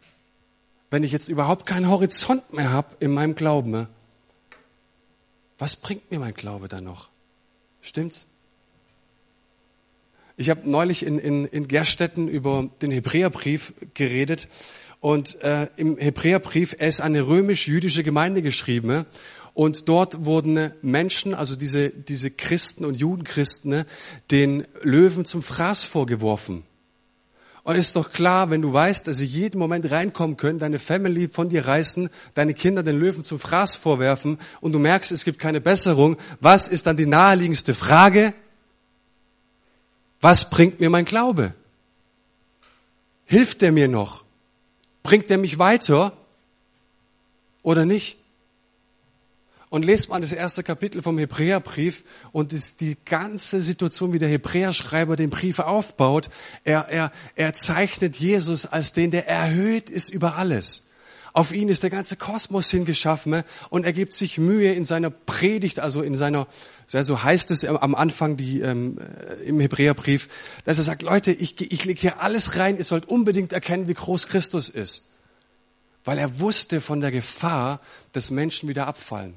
[0.91, 3.87] wenn ich jetzt überhaupt keinen Horizont mehr habe in meinem Glauben,
[5.57, 7.11] was bringt mir mein Glaube dann noch?
[7.81, 8.27] Stimmt's?
[10.37, 14.49] Ich habe neulich in, in, in Gerstetten über den Hebräerbrief geredet
[15.01, 19.07] und äh, im Hebräerbrief, er ist eine römisch-jüdische Gemeinde geschrieben
[19.57, 23.85] und dort wurden Menschen, also diese, diese Christen und Judenchristen,
[24.31, 26.63] den Löwen zum Fraß vorgeworfen.
[27.63, 31.27] Und ist doch klar, wenn du weißt, dass sie jeden Moment reinkommen können, deine Family
[31.27, 35.39] von dir reißen, deine Kinder den Löwen zum Fraß vorwerfen und du merkst, es gibt
[35.39, 38.35] keine Besserung, was ist dann die naheliegendste Frage?
[40.21, 41.55] Was bringt mir mein Glaube?
[43.25, 44.26] Hilft er mir noch?
[45.07, 46.17] Bringt er mich weiter
[47.63, 48.19] oder nicht?
[49.69, 55.17] und lest mal das erste Kapitel vom Hebräerbrief und die ganze Situation, wie der Hebräerschreiber
[55.17, 56.31] den Brief aufbaut.
[56.65, 60.86] Er, er, er zeichnet Jesus als den, der erhöht ist über alles.
[61.37, 65.81] Auf ihn ist der ganze Kosmos hingeschaffen und er gibt sich Mühe in seiner Predigt,
[65.81, 66.47] also in seiner,
[66.87, 70.31] so heißt es am Anfang die, ähm, äh, im Hebräerbrief,
[70.65, 73.93] dass er sagt, Leute, ich, ich lege hier alles rein, ihr sollt unbedingt erkennen, wie
[73.93, 75.11] groß Christus ist.
[76.07, 79.35] Weil er wusste von der Gefahr, dass Menschen wieder abfallen.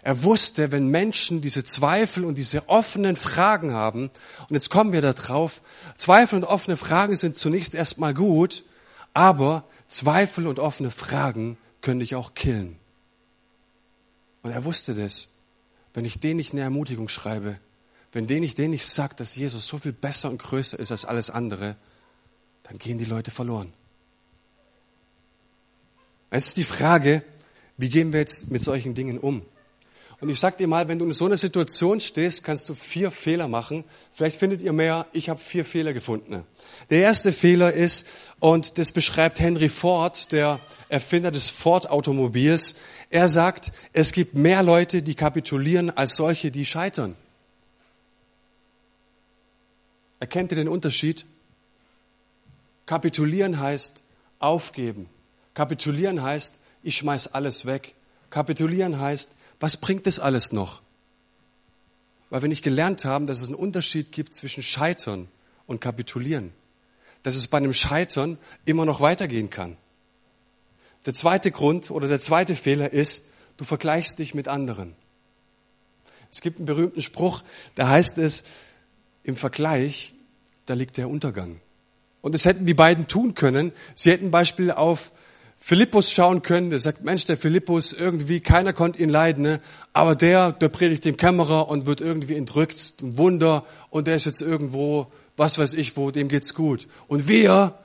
[0.00, 4.04] Er wusste, wenn Menschen diese Zweifel und diese offenen Fragen haben,
[4.48, 5.60] und jetzt kommen wir da drauf,
[5.98, 8.64] Zweifel und offene Fragen sind zunächst erstmal gut,
[9.12, 12.78] aber Zweifel und offene Fragen können dich auch killen.
[14.42, 15.28] Und er wusste das.
[15.92, 17.58] Wenn ich denen nicht eine Ermutigung schreibe,
[18.10, 21.04] wenn denen ich denen nicht sage, dass Jesus so viel besser und größer ist als
[21.04, 21.76] alles andere,
[22.62, 23.70] dann gehen die Leute verloren.
[26.30, 27.22] Es ist die Frage,
[27.76, 29.42] wie gehen wir jetzt mit solchen Dingen um?
[30.22, 33.10] Und ich sag dir mal, wenn du in so einer Situation stehst, kannst du vier
[33.10, 33.82] Fehler machen.
[34.14, 35.08] Vielleicht findet ihr mehr.
[35.12, 36.44] Ich habe vier Fehler gefunden.
[36.90, 38.06] Der erste Fehler ist,
[38.38, 42.76] und das beschreibt Henry Ford, der Erfinder des Ford-Automobils.
[43.10, 47.16] Er sagt, es gibt mehr Leute, die kapitulieren, als solche, die scheitern.
[50.20, 51.26] Erkennt ihr den Unterschied?
[52.86, 54.04] Kapitulieren heißt
[54.38, 55.08] aufgeben.
[55.54, 57.96] Kapitulieren heißt, ich schmeiß alles weg.
[58.30, 60.82] Kapitulieren heißt, was bringt das alles noch?
[62.30, 65.28] Weil wir nicht gelernt haben, dass es einen Unterschied gibt zwischen Scheitern
[65.68, 66.52] und Kapitulieren.
[67.22, 69.76] Dass es bei einem Scheitern immer noch weitergehen kann.
[71.06, 74.96] Der zweite Grund oder der zweite Fehler ist, du vergleichst dich mit anderen.
[76.32, 77.44] Es gibt einen berühmten Spruch,
[77.76, 78.42] da heißt es,
[79.22, 80.12] im Vergleich,
[80.66, 81.60] da liegt der Untergang.
[82.20, 83.70] Und das hätten die beiden tun können.
[83.94, 85.12] Sie hätten Beispiel auf
[85.64, 89.60] Philippus schauen können, der sagt, Mensch, der Philippus, irgendwie, keiner konnte ihn leiden, ne?
[89.92, 94.26] aber der, der predigt dem Kämmerer und wird irgendwie entrückt, ein Wunder, und der ist
[94.26, 96.88] jetzt irgendwo, was weiß ich wo, dem geht's gut.
[97.06, 97.78] Und wir,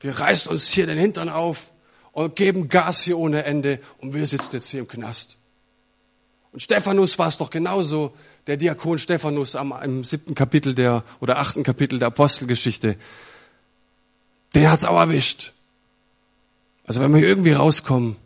[0.00, 1.74] wir reißen uns hier den Hintern auf
[2.12, 5.36] und geben Gas hier ohne Ende, und wir sitzen jetzt hier im Knast.
[6.52, 8.14] Und Stephanus war es doch genauso,
[8.46, 12.96] der Diakon Stephanus am, im siebten Kapitel der, oder achten Kapitel der Apostelgeschichte.
[14.54, 15.52] Den hat's auch erwischt.
[16.88, 18.16] Also wenn wir irgendwie rauskommen,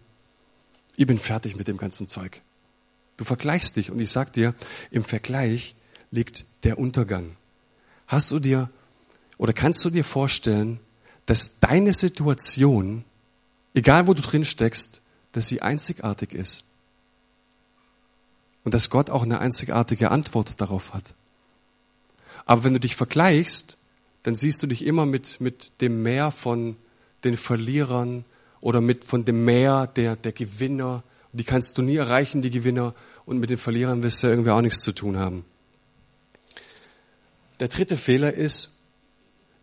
[0.95, 2.43] ich bin fertig mit dem ganzen Zeug.
[3.17, 4.55] Du vergleichst dich und ich sag dir,
[4.93, 5.75] im Vergleich
[6.13, 7.37] liegt der Untergang.
[8.07, 8.71] Hast du dir
[9.37, 10.79] oder kannst du dir vorstellen,
[11.27, 13.05] dass deine Situation,
[13.75, 16.65] egal wo du drin steckst, dass sie einzigartig ist?
[18.63, 21.17] Und dass Gott auch eine einzigartige Antwort darauf hat.
[22.45, 23.77] Aber wenn du dich vergleichst,
[24.23, 26.77] dann siehst du dich immer mit, mit dem Meer von
[27.25, 28.25] den Verlierern,
[28.63, 31.05] oder mit von dem Meer der, der Gewinner.
[31.33, 32.95] Die kannst du nie erreichen, die Gewinner.
[33.27, 35.45] Und mit den Verlierern wirst du irgendwie auch nichts zu tun haben.
[37.61, 38.79] Der dritte Fehler ist,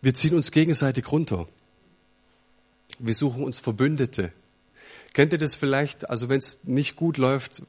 [0.02, 1.48] wir ziehen uns gegenseitig runter.
[3.00, 4.32] Wir suchen uns Verbündete.
[5.14, 6.10] Kennt ihr das vielleicht?
[6.10, 7.64] Also wenn es nicht gut läuft,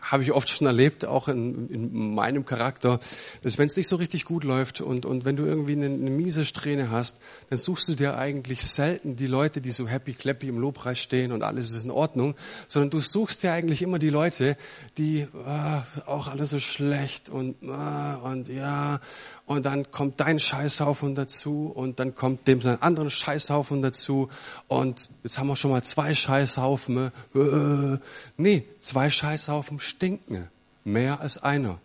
[0.00, 3.00] habe ich oft schon erlebt, auch in, in meinem Charakter,
[3.42, 6.10] dass wenn es nicht so richtig gut läuft und, und wenn du irgendwie eine, eine
[6.10, 7.18] miese Strähne hast,
[7.50, 11.32] dann suchst du dir eigentlich selten die Leute, die so happy clappy im Lobpreis stehen
[11.32, 12.34] und alles ist in Ordnung,
[12.68, 14.56] sondern du suchst dir eigentlich immer die Leute,
[14.96, 19.00] die ah, auch alles so schlecht und ah, und ja
[19.48, 24.28] und dann kommt dein Scheißhaufen dazu und dann kommt dem sein anderen Scheißhaufen dazu
[24.66, 27.10] und jetzt haben wir schon mal zwei Scheißhaufen.
[27.34, 27.98] Äh,
[28.36, 30.48] nee, zwei Scheißhaufen stinken
[30.84, 31.80] mehr als einer.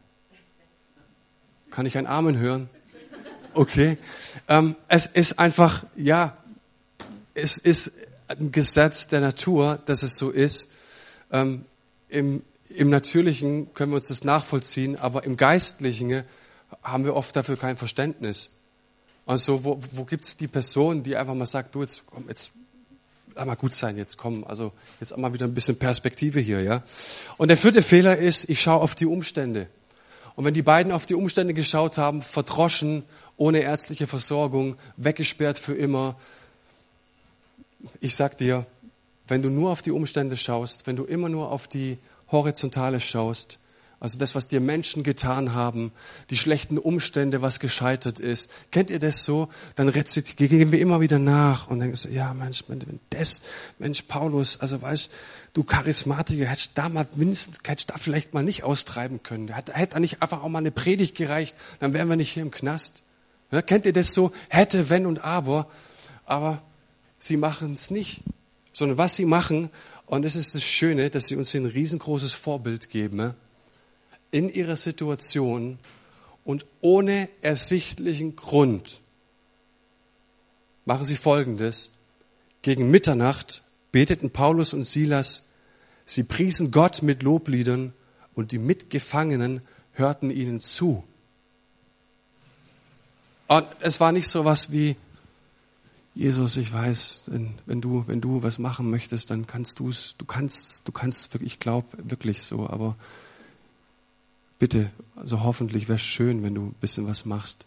[1.72, 2.70] Kann ich ein Amen hören?
[3.54, 3.98] Okay.
[4.50, 6.36] Ähm, es ist einfach, ja,
[7.34, 7.94] es ist
[8.28, 10.68] ein Gesetz der Natur, dass es so ist.
[11.32, 11.64] Ähm,
[12.10, 16.26] im, Im Natürlichen können wir uns das nachvollziehen, aber im Geistlichen
[16.82, 18.50] haben wir oft dafür kein Verständnis.
[19.26, 22.52] Also wo, wo gibt es die Person, die einfach mal sagt, du jetzt komm, jetzt
[23.36, 26.62] lass mal gut sein, jetzt komm, also jetzt auch mal wieder ein bisschen Perspektive hier,
[26.62, 26.84] ja.
[27.38, 29.68] Und der vierte Fehler ist, ich schaue auf die Umstände.
[30.36, 33.04] Und wenn die beiden auf die Umstände geschaut haben, verdroschen,
[33.38, 36.16] ohne ärztliche Versorgung, weggesperrt für immer,
[38.00, 38.66] ich sag dir,
[39.28, 41.98] wenn du nur auf die Umstände schaust, wenn du immer nur auf die
[42.32, 43.60] Horizontale schaust,
[44.04, 45.94] also das, was dir Menschen getan haben,
[46.30, 48.52] die schlechten Umstände, was gescheitert ist.
[48.70, 49.48] Kennt ihr das so?
[49.78, 53.42] Dann gehen wir immer wieder nach und denken so, ja Mensch, wenn das,
[53.80, 55.10] Mensch, Paulus, also weißt
[55.54, 59.48] du Charismatiker, hättest da mal mindestens, hättest da vielleicht mal nicht austreiben können.
[59.48, 62.52] Hätte, da nicht einfach auch mal eine Predigt gereicht, dann wären wir nicht hier im
[62.52, 63.04] Knast.
[63.52, 64.34] Ja, kennt ihr das so?
[64.50, 65.70] Hätte, wenn und aber.
[66.26, 66.62] Aber
[67.20, 68.22] sie machen es nicht.
[68.74, 69.70] Sondern was sie machen,
[70.08, 73.34] und das ist das Schöne, dass sie uns ein riesengroßes Vorbild geben,
[74.34, 75.78] in ihrer Situation
[76.44, 79.02] und ohne ersichtlichen Grund
[80.86, 81.92] machen sie Folgendes.
[82.64, 85.46] Gegen Mitternacht beteten Paulus und Silas,
[86.08, 87.94] sie priesen Gott mit Lobliedern
[88.34, 91.04] und die Mitgefangenen hörten ihnen zu.
[93.48, 94.96] Und es war nicht so was wie,
[96.16, 97.30] Jesus, ich weiß,
[97.68, 101.34] wenn du, wenn du was machen möchtest, dann kannst du es, du kannst, du kannst
[101.34, 102.96] wirklich, ich glaube wirklich so, aber
[104.64, 107.66] Bitte, also hoffentlich wäre schön, wenn du ein bisschen was machst.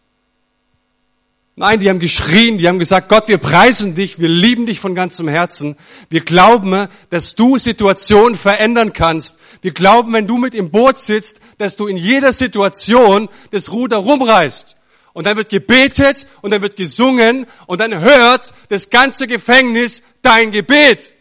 [1.55, 4.95] Nein, die haben geschrien, die haben gesagt, Gott, wir preisen dich, wir lieben dich von
[4.95, 5.77] ganzem Herzen.
[6.09, 9.39] Wir glauben, dass du Situationen verändern kannst.
[9.61, 13.99] Wir glauben, wenn du mit im Boot sitzt, dass du in jeder Situation das Ruder
[13.99, 14.79] rumreißt.
[15.13, 20.51] Und dann wird gebetet und dann wird gesungen und dann hört das ganze Gefängnis dein
[20.51, 21.13] Gebet.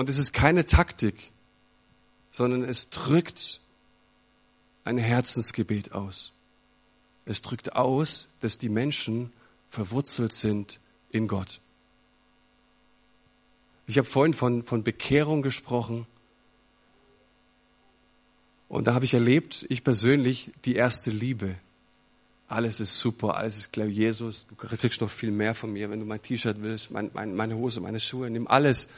[0.00, 1.30] Und es ist keine Taktik,
[2.30, 3.60] sondern es drückt
[4.82, 6.32] ein Herzensgebet aus.
[7.26, 9.30] Es drückt aus, dass die Menschen
[9.68, 11.60] verwurzelt sind in Gott.
[13.86, 16.06] Ich habe vorhin von, von Bekehrung gesprochen.
[18.70, 21.56] Und da habe ich erlebt, ich persönlich, die erste Liebe.
[22.48, 23.86] Alles ist super, alles ist klar.
[23.86, 27.34] Jesus, du kriegst noch viel mehr von mir, wenn du mein T-Shirt willst, mein, mein,
[27.34, 28.88] meine Hose, meine Schuhe, nimm alles.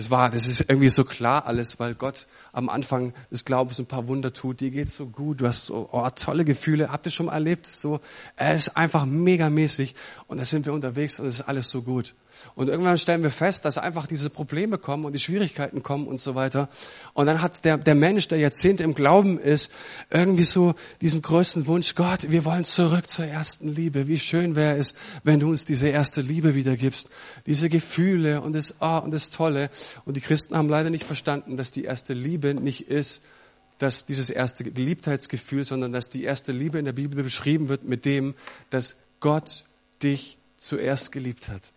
[0.00, 3.84] Das war, das ist irgendwie so klar alles, weil Gott am Anfang des Glaubens ein
[3.84, 4.62] paar Wunder tut.
[4.62, 6.90] Dir geht's so gut, du hast so oh, tolle Gefühle.
[6.90, 7.66] Habt ihr schon mal erlebt?
[7.66, 8.00] So,
[8.34, 9.94] er ist einfach megamäßig
[10.26, 12.14] und da sind wir unterwegs und es ist alles so gut.
[12.54, 16.18] Und irgendwann stellen wir fest, dass einfach diese Probleme kommen und die Schwierigkeiten kommen und
[16.18, 16.68] so weiter.
[17.14, 19.72] Und dann hat der, der Mensch, der Jahrzehnte im Glauben ist,
[20.10, 24.08] irgendwie so diesen größten Wunsch, Gott, wir wollen zurück zur ersten Liebe.
[24.08, 27.10] Wie schön wäre es, wenn du uns diese erste Liebe wiedergibst.
[27.46, 29.70] Diese Gefühle und das, oh, und das Tolle.
[30.04, 33.22] Und die Christen haben leider nicht verstanden, dass die erste Liebe nicht ist,
[33.78, 38.04] dass dieses erste Geliebtheitsgefühl, sondern dass die erste Liebe in der Bibel beschrieben wird mit
[38.04, 38.34] dem,
[38.68, 39.64] dass Gott
[40.02, 41.72] dich zuerst geliebt hat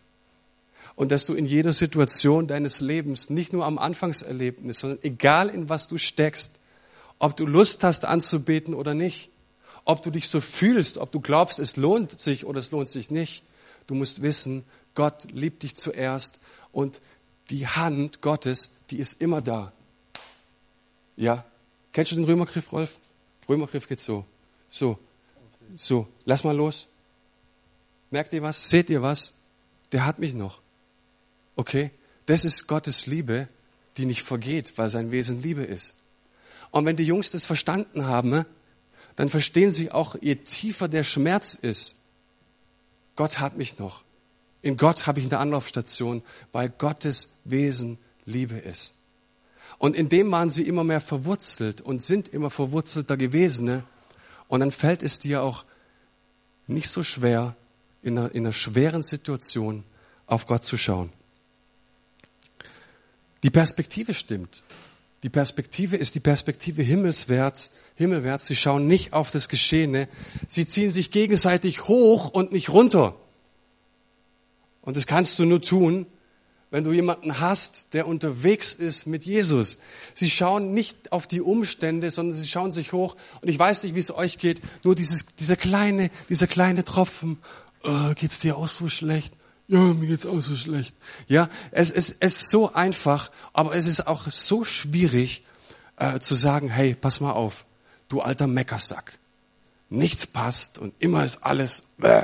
[0.95, 5.69] und dass du in jeder Situation deines Lebens, nicht nur am Anfangserlebnis, sondern egal in
[5.69, 6.60] was du steckst,
[7.19, 9.29] ob du Lust hast anzubeten oder nicht,
[9.86, 13.12] ob du dich so fühlst, ob du glaubst, es lohnt sich oder es lohnt sich
[13.12, 13.43] nicht,
[13.88, 14.63] du musst wissen,
[14.95, 16.39] Gott liebt dich zuerst
[16.71, 17.01] und
[17.49, 19.73] die Hand Gottes, die ist immer da.
[21.15, 21.43] Ja?
[21.91, 22.99] Kennst du den Römergriff, Rolf?
[23.49, 24.25] Römergriff geht so.
[24.69, 24.97] So.
[25.75, 26.08] So.
[26.25, 26.88] Lass mal los.
[28.10, 28.69] Merkt ihr was?
[28.69, 29.34] Seht ihr was?
[29.91, 30.62] Der hat mich noch.
[31.56, 31.92] Okay?
[32.26, 33.48] Das ist Gottes Liebe,
[33.98, 35.96] die nicht vergeht, weil sein Wesen Liebe ist.
[36.72, 38.46] Und wenn die Jungs das verstanden haben,
[39.16, 41.96] dann verstehen sie auch, je tiefer der Schmerz ist,
[43.16, 44.04] Gott hat mich noch.
[44.62, 48.96] In Gott habe ich eine Anlaufstation, weil Gottes Wesen Liebe ist.
[49.78, 53.66] Und in dem waren sie immer mehr verwurzelt und sind immer verwurzelter gewesen.
[53.66, 53.84] Ne?
[54.48, 55.66] Und dann fällt es dir auch
[56.66, 57.56] nicht so schwer,
[58.02, 59.84] in einer, in einer schweren Situation
[60.26, 61.12] auf Gott zu schauen.
[63.43, 64.63] Die Perspektive stimmt.
[65.23, 68.47] Die Perspektive ist die Perspektive himmelswärts, himmelwärts.
[68.47, 70.10] Sie schauen nicht auf das Geschehene.
[70.47, 73.15] Sie ziehen sich gegenseitig hoch und nicht runter.
[74.82, 76.06] Und das kannst du nur tun,
[76.71, 79.77] wenn du jemanden hast, der unterwegs ist mit Jesus.
[80.13, 83.15] Sie schauen nicht auf die Umstände, sondern sie schauen sich hoch.
[83.41, 84.62] Und ich weiß nicht, wie es euch geht.
[84.84, 87.38] Nur dieses, dieser kleine, dieser kleine Tropfen.
[87.84, 89.34] Oh, geht's dir auch so schlecht?
[89.67, 90.95] Ja, mir geht's auch so schlecht.
[91.28, 95.43] Ja, es, es, es ist so einfach, aber es ist auch so schwierig
[95.97, 97.65] äh, zu sagen, hey, pass mal auf,
[98.10, 99.19] du alter Meckersack.
[99.89, 102.23] Nichts passt und immer ist alles, bäh.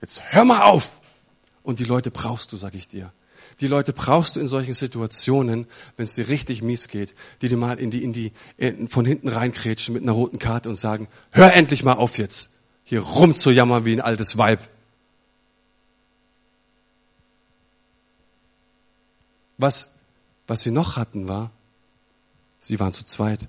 [0.00, 1.00] jetzt hör mal auf.
[1.62, 3.12] Und die Leute brauchst du, sag ich dir.
[3.60, 7.56] Die Leute brauchst du in solchen Situationen, wenn es dir richtig mies geht, die dir
[7.56, 11.08] mal in die, in die, in, von hinten reinkrätschen mit einer roten Karte und sagen,
[11.30, 12.50] hör endlich mal auf jetzt,
[12.84, 14.60] hier rumzujammern wie ein altes Weib.
[19.58, 19.90] Was,
[20.46, 21.50] was sie noch hatten, war,
[22.60, 23.48] sie waren zu zweit.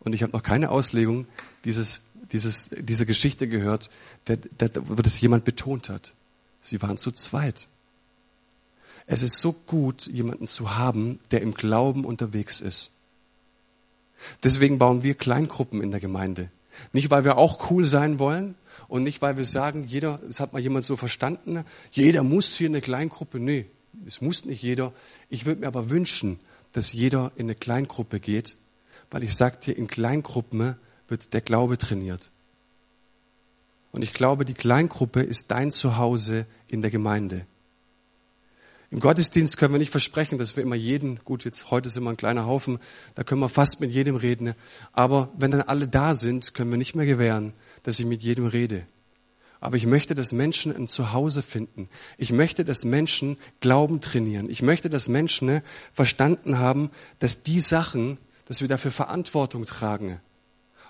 [0.00, 1.26] Und ich habe noch keine Auslegung
[1.64, 2.00] dieses,
[2.32, 3.90] dieses, dieser Geschichte gehört,
[4.26, 6.14] der, der, wo das jemand betont hat.
[6.60, 7.68] Sie waren zu zweit.
[9.06, 12.90] Es ist so gut, jemanden zu haben, der im Glauben unterwegs ist.
[14.42, 16.50] Deswegen bauen wir Kleingruppen in der Gemeinde.
[16.92, 18.54] Nicht, weil wir auch cool sein wollen
[18.88, 22.68] und nicht, weil wir sagen, jeder, das hat mal jemand so verstanden, jeder muss hier
[22.68, 23.40] eine Kleingruppe.
[23.40, 23.66] Nee,
[24.04, 24.92] es muss nicht jeder.
[25.28, 26.40] Ich würde mir aber wünschen,
[26.72, 28.56] dass jeder in eine Kleingruppe geht,
[29.10, 30.76] weil ich dir, in Kleingruppen
[31.08, 32.30] wird der Glaube trainiert.
[33.92, 37.46] Und ich glaube, die Kleingruppe ist dein Zuhause in der Gemeinde.
[38.90, 42.10] Im Gottesdienst können wir nicht versprechen, dass wir immer jeden, gut, jetzt heute sind wir
[42.10, 42.78] ein kleiner Haufen,
[43.14, 44.54] da können wir fast mit jedem reden.
[44.92, 48.46] Aber wenn dann alle da sind, können wir nicht mehr gewähren, dass ich mit jedem
[48.46, 48.86] rede.
[49.60, 51.88] Aber ich möchte, dass Menschen ein Zuhause finden.
[52.18, 54.50] Ich möchte, dass Menschen Glauben trainieren.
[54.50, 60.20] Ich möchte, dass Menschen ne, verstanden haben, dass die Sachen, dass wir dafür Verantwortung tragen.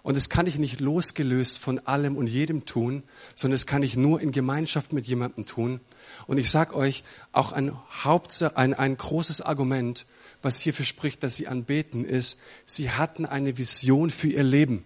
[0.02, 3.02] Und das kann ich nicht losgelöst von allem und jedem tun,
[3.34, 5.80] sondern das kann ich nur in Gemeinschaft mit jemandem tun.
[6.28, 7.02] Und ich sag euch,
[7.32, 10.06] auch ein, Haupt, ein, ein großes Argument,
[10.42, 14.84] was hierfür spricht, dass sie anbeten, ist, sie hatten eine Vision für ihr Leben.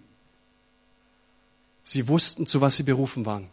[1.85, 3.51] Sie wussten, zu was sie berufen waren.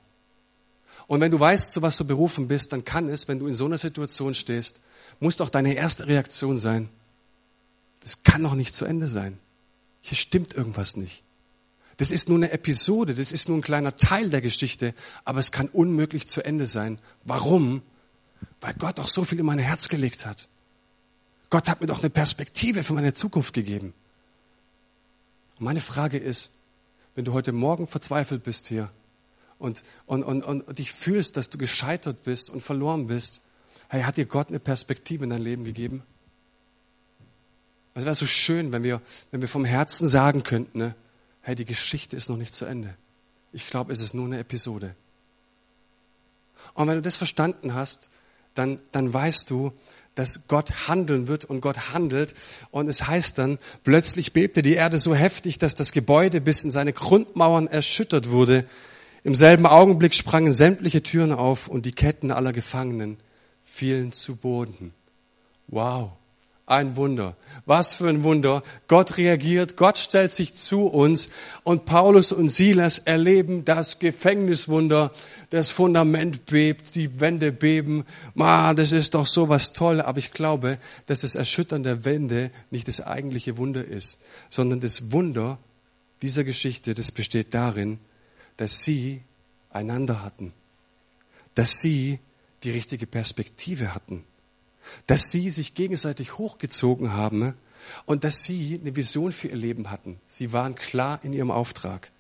[1.08, 3.54] Und wenn du weißt, zu was du berufen bist, dann kann es, wenn du in
[3.54, 4.82] so einer Situation stehst,
[5.20, 6.90] muss doch deine erste Reaktion sein,
[8.02, 9.40] das kann doch nicht zu Ende sein.
[10.02, 11.24] Hier stimmt irgendwas nicht.
[11.98, 14.94] Das ist nur eine Episode, das ist nur ein kleiner Teil der Geschichte,
[15.26, 17.00] aber es kann unmöglich zu Ende sein.
[17.24, 17.82] Warum?
[18.62, 20.48] Weil Gott auch so viel in mein Herz gelegt hat.
[21.50, 23.94] Gott hat mir doch eine Perspektive für meine Zukunft gegeben.
[25.58, 26.52] Und meine Frage ist,
[27.16, 28.92] wenn du heute Morgen verzweifelt bist hier
[29.60, 33.42] und, und, und, und dich fühlst, dass du gescheitert bist und verloren bist,
[33.90, 36.04] hey, hat dir Gott eine Perspektive in dein Leben gegeben?
[37.94, 39.02] Es wäre so schön, wenn wir,
[39.32, 40.96] wenn wir vom Herzen sagen könnten, ne,
[41.42, 42.94] hey, die Geschichte ist noch nicht zu Ende.
[43.54, 44.96] Ich glaube, es ist nur eine Episode.
[46.74, 48.12] Und wenn du das verstanden hast,
[48.54, 49.72] dann, dann weißt du,
[50.18, 52.34] dass Gott handeln wird und Gott handelt.
[52.72, 56.72] Und es heißt dann, plötzlich bebte die Erde so heftig, dass das Gebäude bis in
[56.72, 58.66] seine Grundmauern erschüttert wurde.
[59.28, 63.18] Im selben Augenblick sprangen sämtliche Türen auf und die Ketten aller Gefangenen
[63.66, 64.94] fielen zu Boden.
[65.68, 66.12] Wow.
[66.66, 67.36] Ein Wunder.
[67.66, 68.64] Was für ein Wunder.
[68.88, 71.30] Gott reagiert, Gott stellt sich zu uns
[71.64, 75.12] und Paulus und Silas erleben das Gefängniswunder.
[75.50, 78.06] Das Fundament bebt, die Wände beben.
[78.34, 80.00] Ma, das ist doch so was toll.
[80.00, 84.20] Aber ich glaube, dass das Erschüttern der Wände nicht das eigentliche Wunder ist,
[84.50, 85.60] sondern das Wunder
[86.22, 88.00] dieser Geschichte, das besteht darin,
[88.58, 89.22] dass sie
[89.70, 90.54] einander hatten.
[91.56, 92.20] Dass sie
[92.64, 94.24] die richtige Perspektive hatten
[95.06, 97.54] dass sie sich gegenseitig hochgezogen haben
[98.06, 100.20] und dass sie eine Vision für ihr Leben hatten.
[100.28, 102.12] Sie waren klar in ihrem Auftrag.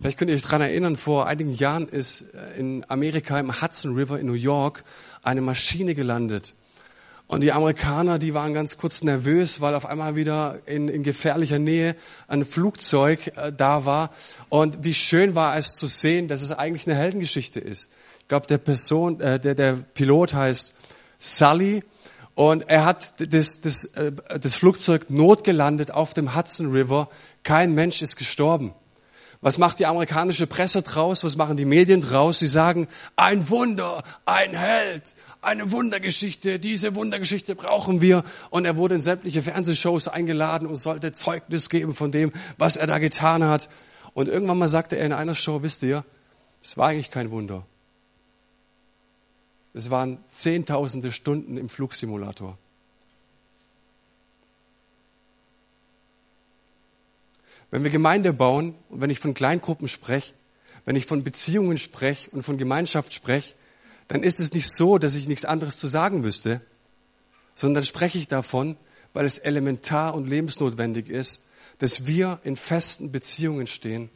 [0.00, 2.22] Vielleicht könnt ihr euch daran erinnern, vor einigen Jahren ist
[2.56, 4.82] in Amerika im Hudson River in New York
[5.22, 6.54] eine Maschine gelandet.
[7.32, 11.58] Und die Amerikaner, die waren ganz kurz nervös, weil auf einmal wieder in, in gefährlicher
[11.58, 11.96] Nähe
[12.28, 14.10] ein Flugzeug äh, da war.
[14.50, 17.88] Und wie schön war es zu sehen, dass es eigentlich eine Heldengeschichte ist
[18.32, 20.72] glaube, der Person, äh, der, der Pilot heißt
[21.18, 21.82] Sully
[22.34, 24.10] und er hat das, das, äh,
[24.40, 27.10] das Flugzeug notgelandet auf dem Hudson River.
[27.42, 28.72] Kein Mensch ist gestorben.
[29.42, 31.24] Was macht die amerikanische Presse draus?
[31.24, 32.38] Was machen die Medien draus?
[32.38, 32.86] Sie sagen,
[33.16, 38.22] ein Wunder, ein Held, eine Wundergeschichte, diese Wundergeschichte brauchen wir.
[38.50, 42.86] Und er wurde in sämtliche Fernsehshows eingeladen und sollte Zeugnis geben von dem, was er
[42.86, 43.68] da getan hat.
[44.14, 46.04] Und irgendwann mal sagte er in einer Show, wisst ihr,
[46.62, 47.66] es war eigentlich kein Wunder.
[49.74, 52.58] Es waren zehntausende Stunden im Flugsimulator.
[57.72, 60.34] Wenn wir Gemeinde bauen und wenn ich von Kleingruppen spreche,
[60.84, 63.54] wenn ich von Beziehungen spreche und von Gemeinschaft spreche,
[64.06, 66.60] dann ist es nicht so, dass ich nichts anderes zu sagen wüsste,
[67.56, 68.76] sondern spreche ich davon,
[69.12, 71.44] weil es elementar und lebensnotwendig ist,
[71.78, 74.08] dass wir in festen Beziehungen stehen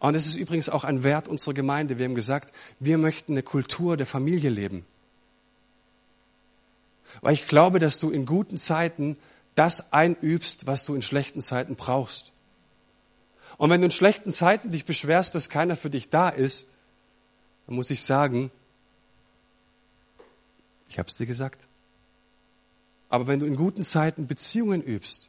[0.00, 1.98] und es ist übrigens auch ein Wert unserer Gemeinde.
[1.98, 4.86] Wir haben gesagt, wir möchten eine Kultur der Familie leben.
[7.20, 9.18] Weil ich glaube, dass du in guten Zeiten
[9.54, 12.32] das einübst, was du in schlechten Zeiten brauchst.
[13.60, 16.66] Und wenn du in schlechten Zeiten dich beschwerst, dass keiner für dich da ist,
[17.66, 18.50] dann muss ich sagen,
[20.88, 21.68] ich habe es dir gesagt.
[23.10, 25.28] Aber wenn du in guten Zeiten Beziehungen übst,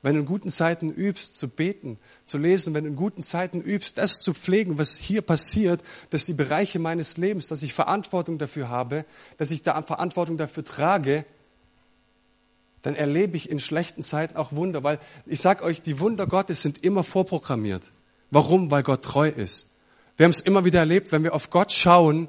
[0.00, 3.60] wenn du in guten Zeiten übst, zu beten, zu lesen, wenn du in guten Zeiten
[3.60, 8.38] übst, das zu pflegen, was hier passiert, dass die Bereiche meines Lebens, dass ich Verantwortung
[8.38, 9.04] dafür habe,
[9.36, 11.26] dass ich da Verantwortung dafür trage,
[12.82, 16.62] dann erlebe ich in schlechten Zeiten auch Wunder, weil ich sage euch, die Wunder Gottes
[16.62, 17.82] sind immer vorprogrammiert.
[18.30, 18.70] Warum?
[18.70, 19.68] Weil Gott treu ist.
[20.16, 22.28] Wir haben es immer wieder erlebt, wenn wir auf Gott schauen,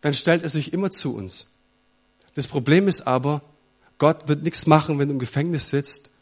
[0.00, 1.48] dann stellt er sich immer zu uns.
[2.34, 3.42] Das Problem ist aber,
[3.98, 6.12] Gott wird nichts machen, wenn du im Gefängnis sitzt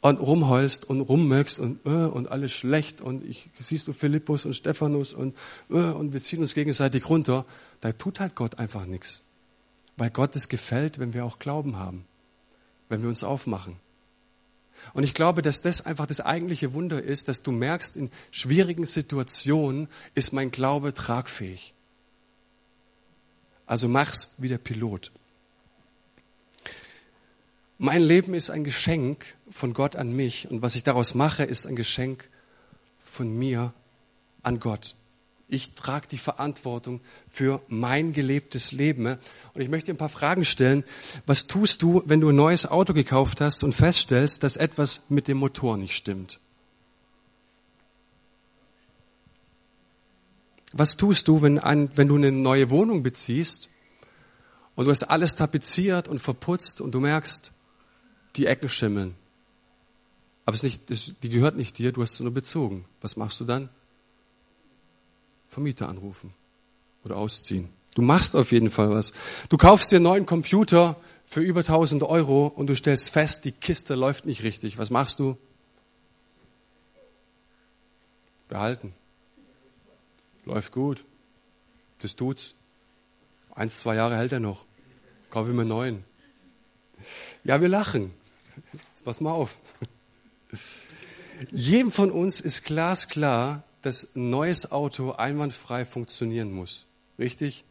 [0.00, 4.54] und rumheulst und rummöckst und, äh, und alles schlecht und ich, siehst du Philippus und
[4.54, 5.36] Stephanus und,
[5.70, 7.46] äh, und wir ziehen uns gegenseitig runter,
[7.80, 9.22] da tut halt Gott einfach nichts.
[9.96, 12.04] Weil Gott es gefällt, wenn wir auch Glauben haben,
[12.92, 13.76] wenn wir uns aufmachen.
[14.92, 18.84] Und ich glaube, dass das einfach das eigentliche Wunder ist, dass du merkst, in schwierigen
[18.84, 21.74] Situationen ist mein Glaube tragfähig.
[23.64, 25.10] Also mach's wie der Pilot.
[27.78, 31.66] Mein Leben ist ein Geschenk von Gott an mich und was ich daraus mache, ist
[31.66, 32.28] ein Geschenk
[33.02, 33.72] von mir
[34.42, 34.96] an Gott.
[35.52, 39.04] Ich trage die Verantwortung für mein gelebtes Leben.
[39.04, 40.82] Und ich möchte ein paar Fragen stellen.
[41.26, 45.28] Was tust du, wenn du ein neues Auto gekauft hast und feststellst, dass etwas mit
[45.28, 46.40] dem Motor nicht stimmt?
[50.72, 53.68] Was tust du, wenn, ein, wenn du eine neue Wohnung beziehst
[54.74, 57.52] und du hast alles tapeziert und verputzt und du merkst,
[58.36, 59.16] die Ecken schimmeln.
[60.46, 62.86] Aber es nicht, das, die gehört nicht dir, du hast sie nur bezogen.
[63.02, 63.68] Was machst du dann?
[65.52, 66.32] Vermieter anrufen
[67.04, 67.68] oder ausziehen.
[67.94, 69.12] Du machst auf jeden Fall was.
[69.50, 70.96] Du kaufst dir einen neuen Computer
[71.26, 74.78] für über 1000 Euro und du stellst fest, die Kiste läuft nicht richtig.
[74.78, 75.36] Was machst du?
[78.48, 78.94] Behalten.
[80.46, 81.04] Läuft gut.
[82.00, 82.54] Das tut's.
[83.54, 84.64] Eins, zwei Jahre hält er noch.
[85.28, 86.04] Kaufe ich mir einen neuen.
[87.44, 88.10] Ja, wir lachen.
[88.94, 89.60] Jetzt pass mal auf.
[91.50, 96.86] Jedem von uns ist glasklar, dass ein neues Auto einwandfrei funktionieren muss.
[97.18, 97.64] Richtig?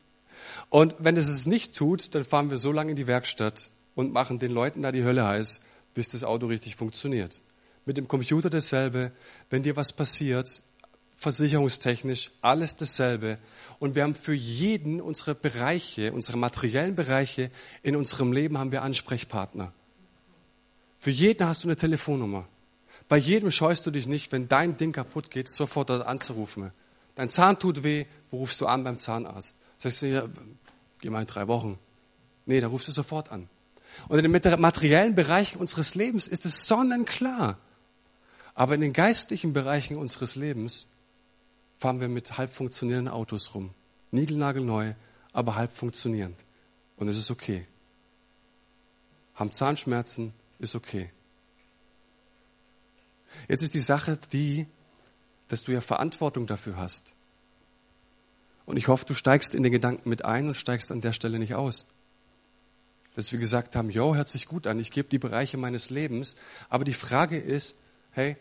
[0.70, 4.14] Und wenn es es nicht tut, dann fahren wir so lange in die Werkstatt und
[4.14, 5.62] machen den Leuten da die Hölle heiß,
[5.93, 7.41] bis das Auto richtig funktioniert.
[7.86, 9.12] Mit dem Computer dasselbe.
[9.49, 10.62] Wenn dir was passiert,
[11.18, 13.38] versicherungstechnisch alles dasselbe.
[13.80, 17.51] Und wir haben für jeden unsere Bereiche, unsere materiellen Bereiche
[17.84, 19.74] in unserem Leben haben wir Ansprechpartner.
[20.99, 22.47] Für jeden hast du eine Telefonnummer.
[23.12, 26.72] Bei jedem scheust du dich nicht, wenn dein Ding kaputt geht, sofort dort anzurufen.
[27.16, 29.57] Dein Zahn tut weh, wo rufst du an beim Zahnarzt?
[29.78, 30.30] Sagst du, ja,
[31.01, 31.78] geh mal in drei Wochen.
[32.45, 33.49] Nee, da rufst du sofort an.
[34.07, 37.57] Und in den materiellen Bereichen unseres Lebens ist es sonnenklar.
[38.53, 40.88] Aber in den geistlichen Bereichen unseres Lebens
[41.80, 43.72] fahren wir mit halb funktionierenden Autos rum.
[44.12, 44.93] Niegelnagelneu,
[45.34, 46.39] aber halb funktionierend.
[46.95, 47.68] Und es ist okay.
[49.36, 51.09] Haben Zahnschmerzen, ist okay.
[53.47, 54.67] Jetzt ist die Sache die,
[55.47, 57.15] dass du ja Verantwortung dafür hast.
[58.65, 61.39] Und ich hoffe, du steigst in den Gedanken mit ein und steigst an der Stelle
[61.39, 61.88] nicht aus.
[63.15, 66.36] Dass wir gesagt haben, jo, hört sich gut an, ich gebe die Bereiche meines Lebens.
[66.69, 67.77] Aber die Frage ist,
[68.11, 68.38] hey,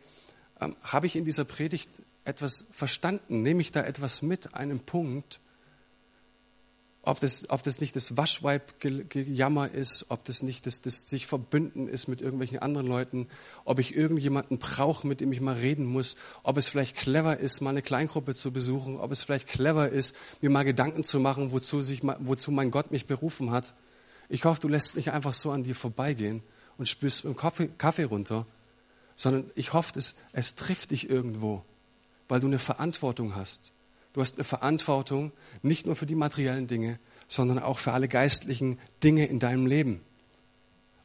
[0.61, 1.91] ähm, habe ich in dieser Predigt
[2.25, 3.43] etwas verstanden?
[3.43, 5.41] Nehme ich da etwas mit, einen Punkt?
[7.03, 11.89] Ob das, ob das nicht das Waschweib-Gejammer ist, ob das nicht das, das sich verbünden
[11.89, 13.27] ist mit irgendwelchen anderen Leuten,
[13.65, 17.63] ob ich irgendjemanden brauche, mit dem ich mal reden muss, ob es vielleicht clever ist,
[17.63, 21.53] mal eine Kleingruppe zu besuchen, ob es vielleicht clever ist, mir mal Gedanken zu machen,
[21.53, 23.75] wozu, sich, wozu mein Gott mich berufen hat.
[24.29, 26.43] Ich hoffe, du lässt nicht einfach so an dir vorbeigehen
[26.77, 28.47] und spürst dem Kaffee, Kaffee runter,
[29.17, 31.65] sondern ich hoffe, es, es trifft dich irgendwo,
[32.29, 33.73] weil du eine Verantwortung hast.
[34.13, 35.33] Du hast eine Verantwortung
[35.63, 36.99] nicht nur für die materiellen Dinge,
[37.29, 40.01] sondern auch für alle geistlichen Dinge in deinem Leben.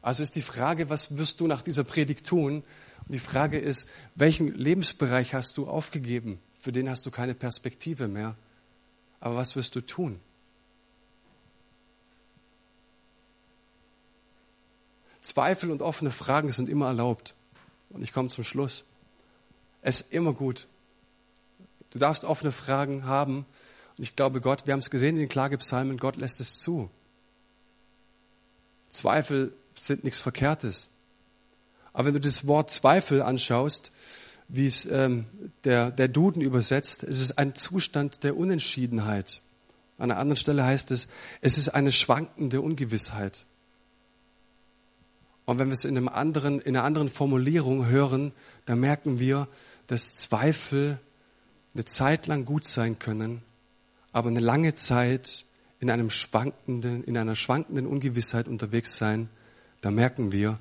[0.02, 2.64] Also ist die Frage, was wirst du nach dieser Predigt tun?
[3.06, 6.40] Und die Frage ist, welchen Lebensbereich hast du aufgegeben?
[6.60, 8.36] Für den hast du keine Perspektive mehr.
[9.20, 10.20] Aber was wirst du tun?
[15.22, 17.34] Zweifel und offene Fragen sind immer erlaubt.
[17.90, 18.84] Und ich komme zum Schluss.
[19.82, 20.68] Es ist immer gut.
[21.90, 23.46] Du darfst offene Fragen haben.
[23.96, 26.90] Und ich glaube, Gott, wir haben es gesehen in den Klagepsalmen, Gott lässt es zu.
[28.88, 30.88] Zweifel sind nichts Verkehrtes.
[31.92, 33.90] Aber wenn du das Wort Zweifel anschaust,
[34.48, 35.26] wie es ähm,
[35.64, 39.42] der, der Duden übersetzt, es ist ein Zustand der Unentschiedenheit.
[39.98, 41.08] An einer anderen Stelle heißt es,
[41.40, 43.46] es ist eine schwankende Ungewissheit.
[45.46, 48.32] Und wenn wir es in, einem anderen, in einer anderen Formulierung hören,
[48.66, 49.48] dann merken wir,
[49.86, 50.98] dass Zweifel
[51.76, 53.42] eine Zeit lang gut sein können,
[54.12, 55.46] aber eine lange Zeit
[55.78, 59.28] in, einem schwankenden, in einer schwankenden Ungewissheit unterwegs sein,
[59.82, 60.58] da merken wir,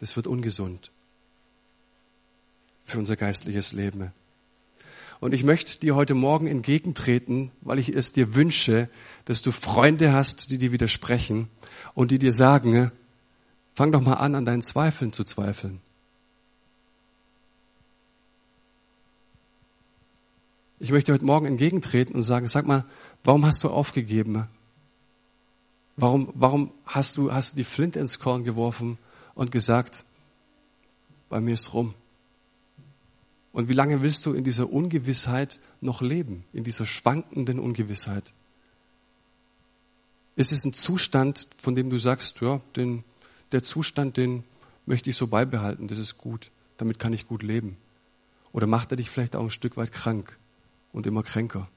[0.00, 0.90] das wird ungesund
[2.84, 4.12] für unser geistliches Leben.
[5.20, 8.88] Und ich möchte dir heute Morgen entgegentreten, weil ich es dir wünsche,
[9.26, 11.48] dass du Freunde hast, die dir widersprechen
[11.94, 12.90] und die dir sagen,
[13.78, 15.78] Fang doch mal an, an deinen Zweifeln zu zweifeln.
[20.80, 22.84] Ich möchte heute Morgen entgegentreten und sagen, sag mal,
[23.24, 24.46] warum hast du aufgegeben?
[25.96, 28.96] Warum, warum hast du, hast du die Flint ins Korn geworfen
[29.34, 30.04] und gesagt,
[31.28, 31.94] bei mir ist rum?
[33.50, 38.32] Und wie lange willst du in dieser Ungewissheit noch leben, in dieser schwankenden Ungewissheit?
[40.36, 43.02] Ist es ein Zustand, von dem du sagst, ja, den,
[43.50, 44.44] der Zustand, den
[44.86, 47.76] möchte ich so beibehalten, das ist gut, damit kann ich gut leben.
[48.52, 50.38] Oder macht er dich vielleicht auch ein Stück weit krank
[50.98, 51.68] und immer kränker?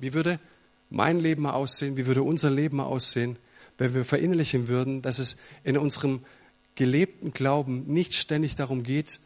[0.00, 0.40] Wie würde
[0.90, 3.38] mein Leben aussehen, wie würde unser Leben aussehen,
[3.78, 6.24] wenn wir verinnerlichen würden, dass es in unserem
[6.74, 9.20] gelebten Glauben nicht ständig darum geht,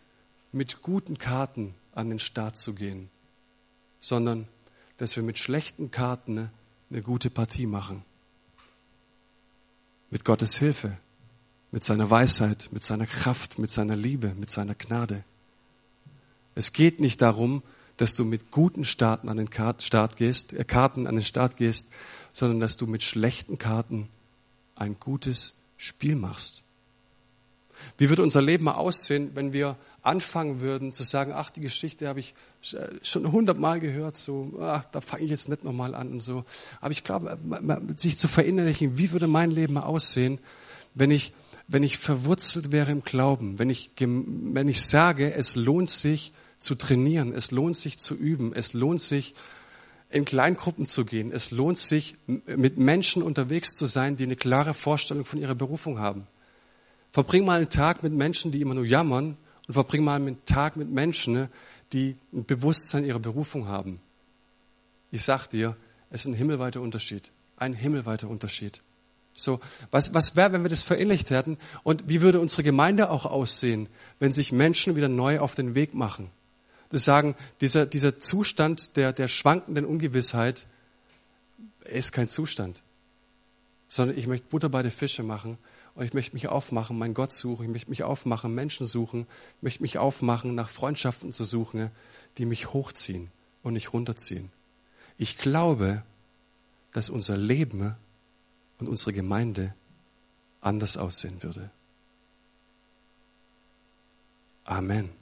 [0.52, 3.08] mit guten Karten an den Start zu gehen,
[4.00, 4.48] sondern
[4.98, 6.50] dass wir mit schlechten Karten
[6.90, 8.04] eine gute Partie machen
[10.10, 10.98] mit Gottes Hilfe,
[11.70, 15.24] mit seiner Weisheit, mit seiner Kraft, mit seiner Liebe, mit seiner Gnade.
[16.54, 17.62] Es geht nicht darum,
[17.96, 21.88] dass du mit guten Starten an den Start gehst, äh, Karten an den Start gehst,
[22.32, 24.08] sondern dass du mit schlechten Karten
[24.74, 26.62] ein gutes Spiel machst.
[27.98, 32.20] Wie würde unser Leben aussehen, wenn wir anfangen würden zu sagen, ach, die Geschichte habe
[32.20, 32.34] ich
[32.72, 36.44] äh, schon hundertmal gehört, so, ach, da fange ich jetzt nicht nochmal an und so.
[36.80, 37.36] Aber ich glaube,
[37.96, 40.38] sich zu verinnerlichen, wie würde mein Leben aussehen,
[40.94, 41.32] wenn ich,
[41.72, 46.74] wenn ich verwurzelt wäre im Glauben, wenn ich, wenn ich sage, es lohnt sich zu
[46.74, 49.34] trainieren, es lohnt sich zu üben, es lohnt sich
[50.10, 51.30] in Kleingruppen zu gehen.
[51.30, 56.00] Es lohnt sich, mit Menschen unterwegs zu sein, die eine klare Vorstellung von ihrer Berufung
[56.00, 56.26] haben.
[57.12, 59.36] Verbring mal einen Tag mit Menschen, die immer nur jammern
[59.68, 61.48] und verbring mal einen Tag mit Menschen,
[61.92, 64.00] die ein Bewusstsein ihrer Berufung haben.
[65.12, 65.76] Ich sag dir,
[66.10, 67.30] es ist ein himmelweiter Unterschied.
[67.56, 68.82] Ein himmelweiter Unterschied.
[69.42, 69.60] So,
[69.90, 71.58] was, was wäre, wenn wir das verinnerlicht hätten?
[71.82, 73.88] Und wie würde unsere Gemeinde auch aussehen,
[74.18, 76.30] wenn sich Menschen wieder neu auf den Weg machen?
[76.90, 80.66] Das sagen, dieser, dieser Zustand der, der schwankenden Ungewissheit
[81.84, 82.82] ist kein Zustand.
[83.88, 85.58] Sondern ich möchte Butter bei den Fische machen
[85.94, 89.26] und ich möchte mich aufmachen, meinen Gott suchen, ich möchte mich aufmachen, Menschen suchen,
[89.56, 91.90] ich möchte mich aufmachen, nach Freundschaften zu suchen,
[92.38, 93.30] die mich hochziehen
[93.62, 94.50] und nicht runterziehen.
[95.16, 96.02] Ich glaube,
[96.92, 97.96] dass unser Leben
[98.80, 99.74] und unsere Gemeinde
[100.60, 101.70] anders aussehen würde.
[104.64, 105.19] Amen.